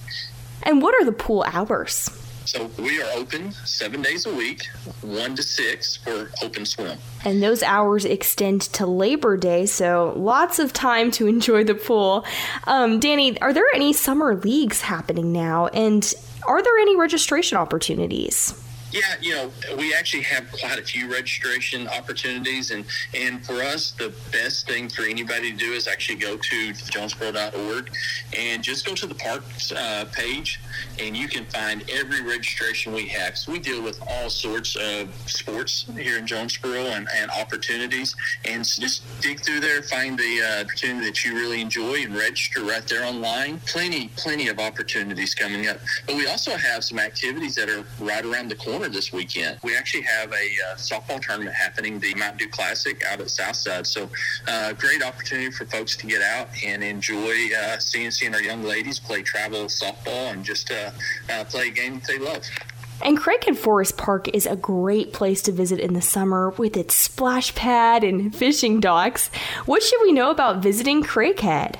And 0.62 0.80
what 0.80 0.94
are 0.94 1.04
the 1.04 1.12
pool 1.12 1.44
hours? 1.52 2.08
So 2.46 2.70
we 2.78 3.00
are 3.02 3.10
open 3.12 3.52
seven 3.52 4.02
days 4.02 4.26
a 4.26 4.34
week, 4.34 4.66
one 5.02 5.36
to 5.36 5.42
six 5.42 5.96
for 5.96 6.30
open 6.42 6.64
swim. 6.64 6.98
And 7.24 7.42
those 7.42 7.62
hours 7.62 8.04
extend 8.04 8.62
to 8.62 8.86
Labor 8.86 9.36
Day, 9.36 9.66
so 9.66 10.14
lots 10.16 10.58
of 10.58 10.72
time 10.72 11.10
to 11.12 11.26
enjoy 11.34 11.64
the 11.64 11.74
pool. 11.74 12.24
Um, 12.64 12.98
Danny, 12.98 13.40
are 13.40 13.52
there 13.52 13.66
any 13.74 13.92
summer 13.92 14.34
leagues 14.34 14.80
happening 14.80 15.32
now? 15.32 15.66
And 15.68 16.12
are 16.46 16.62
there 16.62 16.78
any 16.78 16.96
registration 16.96 17.58
opportunities? 17.58 18.54
Yeah, 18.92 19.14
you 19.20 19.34
know, 19.34 19.50
we 19.78 19.94
actually 19.94 20.24
have 20.24 20.50
quite 20.50 20.78
a 20.78 20.82
few 20.82 21.10
registration 21.12 21.86
opportunities, 21.88 22.72
and 22.72 22.84
and 23.14 23.44
for 23.46 23.62
us, 23.62 23.92
the 23.92 24.12
best 24.32 24.66
thing 24.66 24.88
for 24.88 25.02
anybody 25.02 25.52
to 25.52 25.56
do 25.56 25.72
is 25.72 25.86
actually 25.86 26.16
go 26.16 26.36
to 26.36 26.72
jonesboro.org 26.72 27.90
and 28.36 28.64
just 28.64 28.84
go 28.84 28.94
to 28.96 29.06
the 29.06 29.14
parks 29.14 29.70
uh, 29.70 30.06
page, 30.12 30.60
and 30.98 31.16
you 31.16 31.28
can 31.28 31.44
find 31.46 31.88
every 31.88 32.20
registration 32.22 32.92
we 32.92 33.06
have. 33.08 33.38
So 33.38 33.52
we 33.52 33.60
deal 33.60 33.80
with 33.80 34.00
all 34.08 34.28
sorts 34.28 34.74
of 34.74 35.08
sports 35.26 35.86
here 35.96 36.18
in 36.18 36.26
Jonesboro 36.26 36.86
and, 36.86 37.06
and 37.14 37.30
opportunities, 37.30 38.16
and 38.44 38.66
so 38.66 38.82
just 38.82 39.02
dig 39.20 39.40
through 39.40 39.60
there, 39.60 39.82
find 39.82 40.18
the 40.18 40.42
uh, 40.42 40.64
opportunity 40.64 41.06
that 41.06 41.24
you 41.24 41.34
really 41.34 41.60
enjoy, 41.60 42.02
and 42.02 42.16
register 42.16 42.64
right 42.64 42.86
there 42.88 43.04
online. 43.04 43.60
Plenty, 43.66 44.08
plenty 44.16 44.48
of 44.48 44.58
opportunities 44.58 45.32
coming 45.32 45.68
up, 45.68 45.78
but 46.06 46.16
we 46.16 46.26
also 46.26 46.56
have 46.56 46.82
some 46.82 46.98
activities 46.98 47.54
that 47.54 47.68
are 47.68 47.84
right 48.00 48.24
around 48.24 48.48
the 48.48 48.56
corner 48.56 48.79
this 48.88 49.12
weekend. 49.12 49.58
We 49.62 49.76
actually 49.76 50.02
have 50.02 50.32
a 50.32 50.34
uh, 50.34 50.76
softball 50.76 51.20
tournament 51.20 51.54
happening, 51.54 51.98
the 51.98 52.14
Mountain 52.14 52.38
Dew 52.38 52.48
Classic 52.48 53.02
out 53.04 53.20
at 53.20 53.30
Southside. 53.30 53.86
So, 53.86 54.08
uh, 54.48 54.72
great 54.72 55.02
opportunity 55.02 55.50
for 55.50 55.64
folks 55.66 55.96
to 55.96 56.06
get 56.06 56.22
out 56.22 56.48
and 56.64 56.82
enjoy 56.82 57.48
uh, 57.56 57.78
seeing 57.78 58.10
seeing 58.10 58.34
our 58.34 58.42
young 58.42 58.62
ladies 58.62 58.98
play 58.98 59.22
travel 59.22 59.64
softball 59.66 60.32
and 60.32 60.44
just 60.44 60.70
uh, 60.70 60.90
uh, 61.32 61.44
play 61.44 61.68
a 61.68 61.70
game 61.70 61.94
that 61.94 62.04
they 62.04 62.18
love. 62.18 62.42
And 63.02 63.18
Craighead 63.18 63.56
Forest 63.56 63.96
Park 63.96 64.28
is 64.28 64.46
a 64.46 64.56
great 64.56 65.12
place 65.12 65.40
to 65.42 65.52
visit 65.52 65.80
in 65.80 65.94
the 65.94 66.02
summer 66.02 66.50
with 66.50 66.76
its 66.76 66.94
splash 66.94 67.54
pad 67.54 68.04
and 68.04 68.34
fishing 68.34 68.78
docks. 68.78 69.28
What 69.64 69.82
should 69.82 70.00
we 70.02 70.12
know 70.12 70.30
about 70.30 70.62
visiting 70.62 71.02
Craighead? 71.02 71.76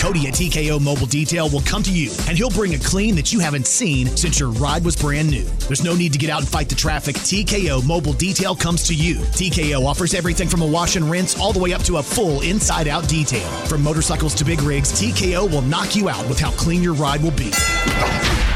Cody 0.00 0.26
at 0.26 0.34
TKO 0.34 0.80
Mobile 0.80 1.06
Detail 1.06 1.48
will 1.50 1.60
come 1.60 1.82
to 1.82 1.92
you 1.92 2.10
and 2.26 2.34
he'll 2.34 2.48
bring 2.48 2.72
a 2.74 2.78
clean 2.78 3.14
that 3.16 3.34
you 3.34 3.38
haven't 3.38 3.66
seen 3.66 4.06
since 4.16 4.40
your 4.40 4.48
ride 4.48 4.82
was 4.82 4.96
brand 4.96 5.30
new. 5.30 5.44
There's 5.68 5.84
no 5.84 5.94
need 5.94 6.14
to 6.14 6.18
get 6.18 6.30
out 6.30 6.40
and 6.40 6.48
fight 6.48 6.70
the 6.70 6.74
traffic. 6.74 7.16
TKO 7.16 7.86
Mobile 7.86 8.14
Detail 8.14 8.56
comes 8.56 8.82
to 8.84 8.94
you. 8.94 9.16
TKO 9.16 9.84
offers 9.84 10.14
everything 10.14 10.48
from 10.48 10.62
a 10.62 10.66
wash 10.66 10.96
and 10.96 11.10
rinse 11.10 11.38
all 11.38 11.52
the 11.52 11.58
way 11.58 11.74
up 11.74 11.82
to 11.82 11.98
a 11.98 12.02
full 12.02 12.40
inside 12.40 12.88
out 12.88 13.06
detail. 13.10 13.46
From 13.66 13.82
motorcycles 13.82 14.34
to 14.36 14.44
big 14.44 14.62
rigs, 14.62 14.90
TKO 14.90 15.52
will 15.52 15.60
knock 15.60 15.94
you 15.94 16.08
out 16.08 16.26
with 16.30 16.40
how 16.40 16.50
clean 16.52 16.82
your 16.82 16.94
ride 16.94 17.22
will 17.22 17.30
be. 17.32 17.50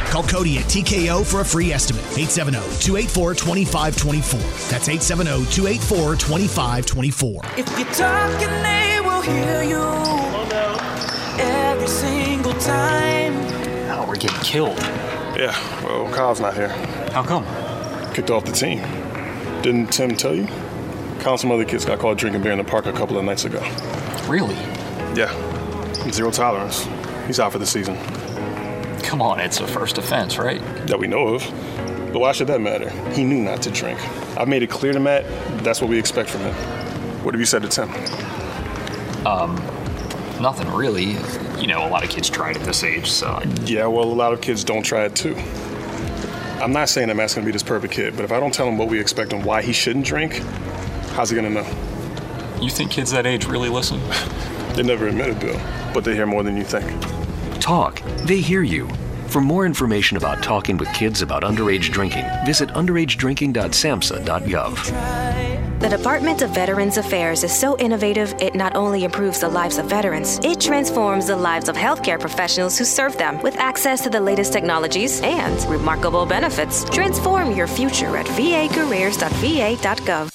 Call 0.06 0.22
Cody 0.22 0.56
at 0.56 0.64
TKO 0.64 1.26
for 1.26 1.42
a 1.42 1.44
free 1.44 1.72
estimate. 1.72 2.04
870-284-2524. 2.04 4.70
That's 4.70 4.88
870-284-2524. 4.88 7.58
If 7.58 7.68
you're 7.78 7.92
talking, 7.92 8.48
they 8.62 8.98
will 9.04 9.20
hear 9.20 9.62
you 9.62 10.43
every 11.84 12.08
single 12.08 12.54
time. 12.54 13.34
Oh, 13.90 14.06
we're 14.08 14.16
getting 14.16 14.40
killed. 14.40 14.78
Yeah, 15.36 15.54
well, 15.84 16.10
Kyle's 16.14 16.40
not 16.40 16.54
here. 16.54 16.68
How 17.12 17.22
come? 17.22 17.44
Kicked 18.14 18.30
off 18.30 18.44
the 18.44 18.52
team. 18.52 18.78
Didn't 19.62 19.88
Tim 19.88 20.16
tell 20.16 20.34
you? 20.34 20.46
Kyle 21.20 21.32
and 21.32 21.40
some 21.40 21.50
other 21.50 21.64
kids 21.64 21.84
got 21.84 21.98
caught 21.98 22.16
drinking 22.16 22.42
beer 22.42 22.52
in 22.52 22.58
the 22.58 22.64
park 22.64 22.86
a 22.86 22.92
couple 22.92 23.18
of 23.18 23.24
nights 23.24 23.44
ago. 23.44 23.60
Really? 24.26 24.54
Yeah. 25.14 25.30
Zero 26.10 26.30
tolerance. 26.30 26.86
He's 27.26 27.40
out 27.40 27.52
for 27.52 27.58
the 27.58 27.66
season. 27.66 27.96
Come 29.02 29.20
on, 29.20 29.40
it's 29.40 29.60
a 29.60 29.66
first 29.66 29.98
offense, 29.98 30.38
right? 30.38 30.60
That 30.86 30.98
we 30.98 31.06
know 31.06 31.34
of. 31.34 31.42
But 32.12 32.20
why 32.20 32.32
should 32.32 32.46
that 32.46 32.60
matter? 32.60 32.88
He 33.12 33.24
knew 33.24 33.42
not 33.42 33.60
to 33.62 33.70
drink. 33.70 33.98
I've 34.38 34.48
made 34.48 34.62
it 34.62 34.70
clear 34.70 34.92
to 34.92 35.00
Matt 35.00 35.24
that's 35.62 35.80
what 35.80 35.90
we 35.90 35.98
expect 35.98 36.30
from 36.30 36.42
him. 36.42 36.54
What 37.24 37.34
have 37.34 37.40
you 37.40 37.46
said 37.46 37.62
to 37.62 37.68
Tim? 37.68 37.90
Um, 39.26 39.56
nothing 40.40 40.70
really. 40.72 41.16
You 41.64 41.68
know, 41.68 41.86
a 41.86 41.88
lot 41.88 42.04
of 42.04 42.10
kids 42.10 42.28
try 42.28 42.50
it 42.50 42.58
at 42.58 42.64
this 42.64 42.84
age, 42.84 43.10
so. 43.10 43.40
Yeah, 43.64 43.86
well, 43.86 44.04
a 44.04 44.06
lot 44.12 44.34
of 44.34 44.42
kids 44.42 44.64
don't 44.64 44.82
try 44.82 45.06
it 45.06 45.16
too. 45.16 45.34
I'm 46.60 46.74
not 46.74 46.90
saying 46.90 47.08
that 47.08 47.16
Matt's 47.16 47.34
gonna 47.34 47.46
be 47.46 47.52
this 47.52 47.62
perfect 47.62 47.94
kid, 47.94 48.16
but 48.16 48.26
if 48.26 48.32
I 48.32 48.38
don't 48.38 48.52
tell 48.52 48.68
him 48.68 48.76
what 48.76 48.88
we 48.88 49.00
expect 49.00 49.32
and 49.32 49.42
why 49.42 49.62
he 49.62 49.72
shouldn't 49.72 50.04
drink, 50.04 50.34
how's 51.14 51.30
he 51.30 51.36
gonna 51.36 51.48
know? 51.48 51.66
You 52.60 52.68
think 52.68 52.90
kids 52.90 53.10
that 53.12 53.24
age 53.24 53.46
really 53.46 53.70
listen? 53.70 53.98
they 54.74 54.82
never 54.82 55.08
admit 55.08 55.30
it, 55.30 55.40
Bill, 55.40 55.58
but 55.94 56.04
they 56.04 56.14
hear 56.14 56.26
more 56.26 56.42
than 56.42 56.54
you 56.54 56.64
think. 56.64 56.84
Talk. 57.62 58.02
They 58.26 58.40
hear 58.40 58.62
you. 58.62 58.86
For 59.28 59.40
more 59.40 59.64
information 59.64 60.18
about 60.18 60.42
talking 60.42 60.76
with 60.76 60.92
kids 60.92 61.22
about 61.22 61.44
underage 61.44 61.90
drinking, 61.90 62.26
visit 62.44 62.68
underagedrinking.samhsa.gov. 62.68 65.43
The 65.84 65.98
Department 65.98 66.40
of 66.40 66.48
Veterans 66.48 66.96
Affairs 66.96 67.44
is 67.44 67.54
so 67.54 67.76
innovative, 67.76 68.34
it 68.40 68.54
not 68.54 68.74
only 68.74 69.04
improves 69.04 69.40
the 69.40 69.50
lives 69.50 69.76
of 69.76 69.84
veterans, 69.84 70.40
it 70.42 70.58
transforms 70.58 71.26
the 71.26 71.36
lives 71.36 71.68
of 71.68 71.76
healthcare 71.76 72.18
professionals 72.18 72.78
who 72.78 72.86
serve 72.86 73.18
them 73.18 73.42
with 73.42 73.54
access 73.58 74.02
to 74.04 74.08
the 74.08 74.18
latest 74.18 74.50
technologies 74.50 75.20
and 75.20 75.62
remarkable 75.70 76.24
benefits. 76.24 76.84
Transform 76.84 77.54
your 77.54 77.66
future 77.66 78.16
at 78.16 78.24
vacareers.va.gov. 78.28 80.30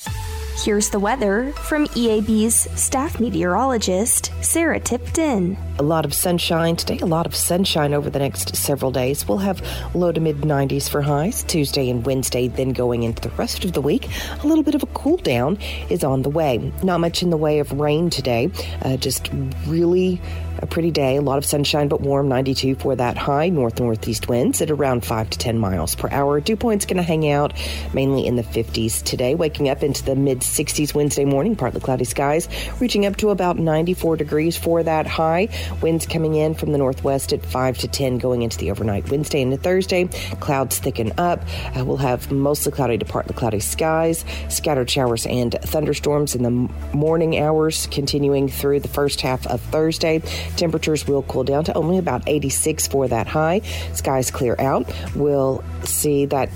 Here's 0.63 0.91
the 0.91 0.99
weather 0.99 1.51
from 1.53 1.87
EAB's 1.87 2.69
staff 2.79 3.19
meteorologist, 3.19 4.31
Sarah 4.41 4.79
Tipton. 4.79 5.57
A 5.79 5.89
lot 5.89 6.03
of 6.03 6.13
sunshine 6.13 6.75
today, 6.75 6.97
a 6.99 7.05
lot 7.05 7.25
of 7.25 7.33
sunshine 7.33 7.93
over 7.93 8.09
the 8.09 8.19
next 8.19 8.53
several 8.53 8.91
days. 8.91 9.25
We'll 9.25 9.37
have 9.37 9.65
low 9.95 10.11
to 10.11 10.19
mid 10.19 10.41
90s 10.41 10.89
for 10.89 11.01
highs 11.01 11.41
Tuesday 11.43 11.89
and 11.89 12.05
Wednesday, 12.05 12.49
then 12.49 12.73
going 12.73 13.03
into 13.03 13.21
the 13.21 13.33
rest 13.37 13.63
of 13.63 13.71
the 13.71 13.79
week. 13.79 14.09
A 14.43 14.45
little 14.45 14.65
bit 14.65 14.75
of 14.75 14.83
a 14.83 14.87
cool 14.87 15.15
down 15.15 15.57
is 15.89 16.03
on 16.03 16.21
the 16.23 16.29
way. 16.29 16.73
Not 16.83 16.99
much 16.99 17.23
in 17.23 17.29
the 17.29 17.37
way 17.37 17.59
of 17.59 17.71
rain 17.71 18.09
today, 18.09 18.51
uh, 18.81 18.97
just 18.97 19.29
really 19.67 20.21
a 20.61 20.67
pretty 20.67 20.91
day, 20.91 21.15
a 21.15 21.21
lot 21.21 21.37
of 21.37 21.45
sunshine 21.45 21.87
but 21.87 22.01
warm, 22.01 22.27
92 22.27 22.75
for 22.75 22.95
that 22.95 23.17
high. 23.17 23.49
North 23.49 23.79
northeast 23.79 24.27
winds 24.27 24.61
at 24.61 24.69
around 24.69 25.05
5 25.05 25.29
to 25.29 25.37
10 25.37 25.57
miles 25.57 25.95
per 25.95 26.09
hour. 26.11 26.39
Dew 26.41 26.55
point's 26.55 26.85
going 26.85 26.97
to 26.97 27.03
hang 27.03 27.29
out 27.29 27.53
mainly 27.93 28.25
in 28.25 28.35
the 28.35 28.43
50s 28.43 29.03
today, 29.03 29.35
waking 29.35 29.69
up 29.69 29.83
into 29.83 30.03
the 30.03 30.15
mid 30.15 30.39
60s 30.39 30.93
Wednesday 30.93 31.25
morning, 31.25 31.55
partly 31.55 31.79
cloudy 31.79 32.03
skies, 32.03 32.49
reaching 32.79 33.05
up 33.05 33.15
to 33.17 33.29
about 33.29 33.57
94 33.57 34.17
degrees 34.17 34.57
for 34.57 34.83
that 34.83 35.07
high. 35.07 35.47
Winds 35.81 36.05
coming 36.05 36.35
in 36.35 36.53
from 36.53 36.71
the 36.71 36.77
northwest 36.77 37.33
at 37.33 37.45
5 37.45 37.77
to 37.79 37.87
10 37.87 38.17
going 38.17 38.41
into 38.41 38.57
the 38.57 38.71
overnight 38.71 39.09
Wednesday 39.09 39.41
into 39.41 39.57
Thursday. 39.57 40.05
Clouds 40.39 40.79
thicken 40.79 41.11
up. 41.17 41.41
Uh, 41.77 41.85
we'll 41.85 41.97
have 41.97 42.31
mostly 42.31 42.71
cloudy 42.71 42.97
to 42.97 43.05
partly 43.05 43.33
cloudy 43.33 43.59
skies, 43.59 44.25
scattered 44.49 44.89
showers 44.89 45.25
and 45.25 45.53
thunderstorms 45.61 46.35
in 46.35 46.43
the 46.43 46.51
morning 46.95 47.39
hours 47.39 47.87
continuing 47.87 48.49
through 48.49 48.79
the 48.79 48.87
first 48.87 49.21
half 49.21 49.45
of 49.47 49.61
Thursday. 49.61 50.19
Temperatures 50.57 51.07
will 51.07 51.23
cool 51.23 51.43
down 51.43 51.63
to 51.63 51.73
only 51.73 51.97
about 51.97 52.23
86 52.27 52.87
for 52.87 53.07
that 53.07 53.27
high. 53.27 53.61
Skies 53.93 54.31
clear 54.31 54.55
out. 54.59 54.91
We'll 55.15 55.63
see 55.83 56.25
that 56.27 56.49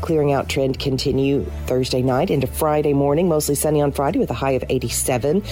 clearing 0.00 0.32
out 0.32 0.48
trend 0.48 0.78
continue 0.78 1.44
Thursday 1.66 2.02
night 2.02 2.30
into 2.30 2.46
Friday 2.46 2.92
morning. 2.92 3.28
Mostly 3.28 3.54
sunny 3.54 3.80
on 3.82 3.92
Friday 3.92 4.18
with 4.18 4.30
a 4.30 4.34
high 4.34 4.52
of 4.52 4.64
87. 4.68 5.42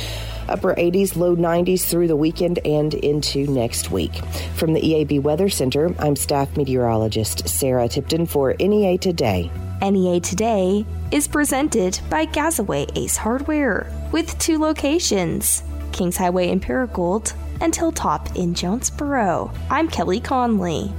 Upper 0.48 0.74
80s, 0.74 1.16
low 1.16 1.36
90s 1.36 1.88
through 1.88 2.08
the 2.08 2.16
weekend 2.16 2.58
and 2.64 2.94
into 2.94 3.46
next 3.46 3.90
week. 3.90 4.14
From 4.56 4.72
the 4.72 4.80
EAB 4.80 5.22
Weather 5.22 5.48
Center, 5.48 5.94
I'm 5.98 6.16
staff 6.16 6.56
meteorologist 6.56 7.48
Sarah 7.48 7.88
Tipton 7.88 8.26
for 8.26 8.54
NEA 8.58 8.98
Today. 8.98 9.50
NEA 9.80 10.20
Today 10.20 10.84
is 11.10 11.28
presented 11.28 12.00
by 12.10 12.26
Gazaway 12.26 12.90
Ace 12.96 13.16
Hardware 13.16 13.90
with 14.12 14.38
two 14.38 14.58
locations 14.58 15.62
Kings 15.92 16.16
Highway 16.16 16.48
in 16.48 16.60
Paragould 16.60 17.32
and 17.60 17.74
Hilltop 17.74 18.36
in 18.36 18.54
Jonesboro. 18.54 19.50
I'm 19.70 19.88
Kelly 19.88 20.20
Conley. 20.20 20.92